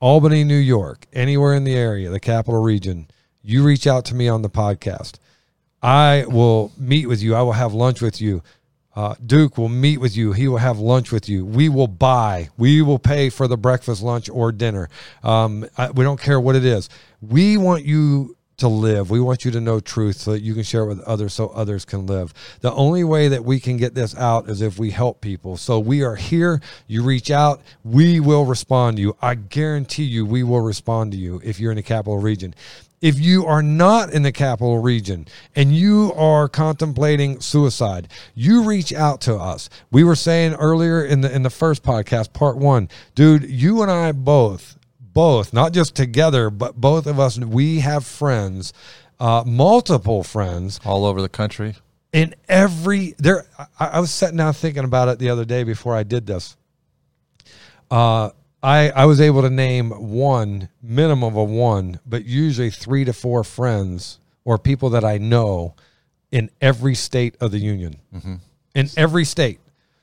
[0.00, 3.08] albany new york anywhere in the area the capital region
[3.42, 5.18] you reach out to me on the podcast
[5.80, 7.36] I will meet with you.
[7.36, 8.42] I will have lunch with you.
[8.96, 10.32] Uh, Duke will meet with you.
[10.32, 11.46] He will have lunch with you.
[11.46, 12.48] We will buy.
[12.56, 14.88] We will pay for the breakfast, lunch, or dinner.
[15.22, 16.88] Um, I, we don't care what it is.
[17.20, 19.10] We want you to live.
[19.10, 21.48] We want you to know truth so that you can share it with others so
[21.48, 22.34] others can live.
[22.60, 25.56] The only way that we can get this out is if we help people.
[25.56, 26.60] So we are here.
[26.86, 29.16] You reach out, we will respond to you.
[29.22, 32.54] I guarantee you we will respond to you if you're in the capital region.
[33.00, 38.92] If you are not in the capital region and you are contemplating suicide, you reach
[38.92, 39.70] out to us.
[39.92, 43.90] We were saying earlier in the in the first podcast, part 1, dude, you and
[43.90, 44.77] I both
[45.18, 48.72] both, not just together, but both of us, we have friends,
[49.18, 51.74] uh, multiple friends All over the country.
[52.12, 53.44] in every there.
[53.80, 56.56] I, I was sitting down thinking about it the other day before I did this.
[57.90, 58.30] Uh,
[58.62, 63.12] I I was able to name one minimum of a one, but usually three to
[63.12, 65.74] four friends or people that I know
[66.30, 67.96] in every state of the union.
[68.74, 69.58] In every state.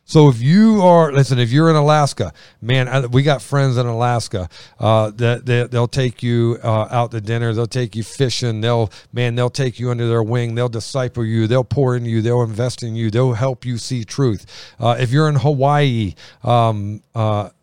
[0.08, 2.32] So if you are, listen, if you're in Alaska,
[2.62, 4.48] man, I- we got friends in Alaska
[4.80, 7.54] uh, that they, they'll take you uh, out to dinner.
[7.54, 8.62] They'll take you fishing.
[8.62, 10.54] They'll, man, they'll take you under their wing.
[10.54, 11.48] They'll disciple you.
[11.48, 12.22] They'll pour in you.
[12.22, 13.10] They'll invest in you.
[13.10, 14.46] They'll help you see truth.
[14.80, 17.02] Uh, if you're in Hawaii, um,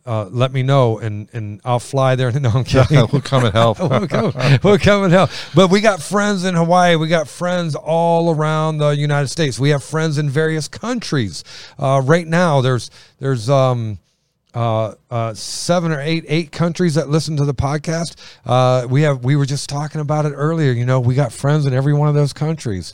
[0.04, 2.32] uh, let me know and, and I'll fly there.
[2.42, 3.06] No, I'm kidding.
[3.12, 3.78] we'll come and help.
[3.78, 4.32] we'll, come,
[4.64, 5.30] we'll come and help.
[5.54, 6.96] But we got friends in Hawaii.
[6.96, 9.60] We got friends all around the United States.
[9.60, 11.44] We have friends in various countries.
[11.78, 12.90] Uh, right now, there's
[13.20, 14.00] there's um,
[14.54, 18.16] uh, uh, seven or eight eight countries that listen to the podcast.
[18.44, 20.72] Uh, we have we were just talking about it earlier.
[20.72, 22.92] You know, we got friends in every one of those countries.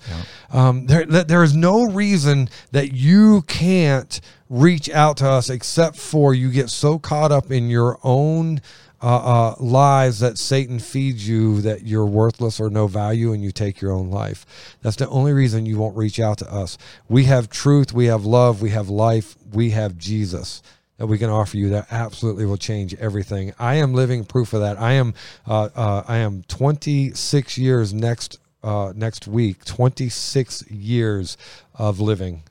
[0.50, 6.32] Um, there there is no reason that you can't reach out to us except for
[6.32, 8.60] you get so caught up in your own
[9.00, 13.52] uh, uh, lies that Satan feeds you that you're worthless or no value and you
[13.52, 14.76] take your own life.
[14.82, 16.78] That's the only reason you won't reach out to us.
[17.08, 20.62] We have truth, we have love, we have life, we have Jesus
[20.98, 23.54] that we can offer you that absolutely will change everything.
[23.58, 24.78] I am living proof of that.
[24.78, 25.14] I am
[25.46, 29.64] uh, uh, I am 26 years next uh, next week.
[29.64, 31.36] 26 years
[31.74, 32.42] of living.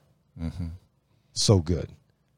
[1.33, 1.89] So good,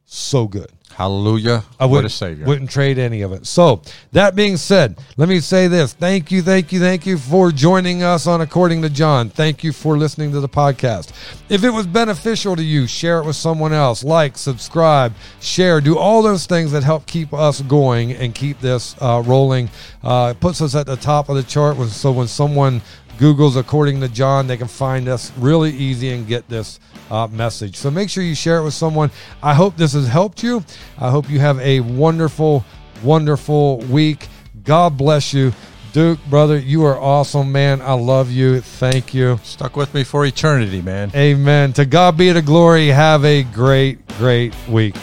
[0.05, 0.71] so good.
[0.93, 1.63] Hallelujah.
[1.79, 2.45] I what wouldn't, a savior.
[2.45, 3.45] wouldn't trade any of it.
[3.45, 3.81] So,
[4.11, 5.93] that being said, let me say this.
[5.93, 9.29] Thank you, thank you, thank you for joining us on According to John.
[9.29, 11.13] Thank you for listening to the podcast.
[11.47, 14.03] If it was beneficial to you, share it with someone else.
[14.03, 18.95] Like, subscribe, share, do all those things that help keep us going and keep this
[18.99, 19.69] uh, rolling.
[20.03, 21.77] Uh, it puts us at the top of the chart.
[21.77, 22.81] When, so, when someone
[23.19, 26.79] Google's According to John, they can find us really easy and get this
[27.11, 27.75] uh, message.
[27.75, 29.11] So make sure you share it with someone.
[29.43, 30.63] I hope this has helped you.
[30.97, 32.63] I hope you have a wonderful,
[33.03, 34.27] wonderful week.
[34.63, 35.51] God bless you.
[35.91, 37.81] Duke, brother, you are awesome, man.
[37.81, 38.61] I love you.
[38.61, 39.39] Thank you.
[39.43, 41.11] Stuck with me for eternity, man.
[41.13, 41.73] Amen.
[41.73, 42.87] To God be the glory.
[42.87, 44.95] Have a great, great week.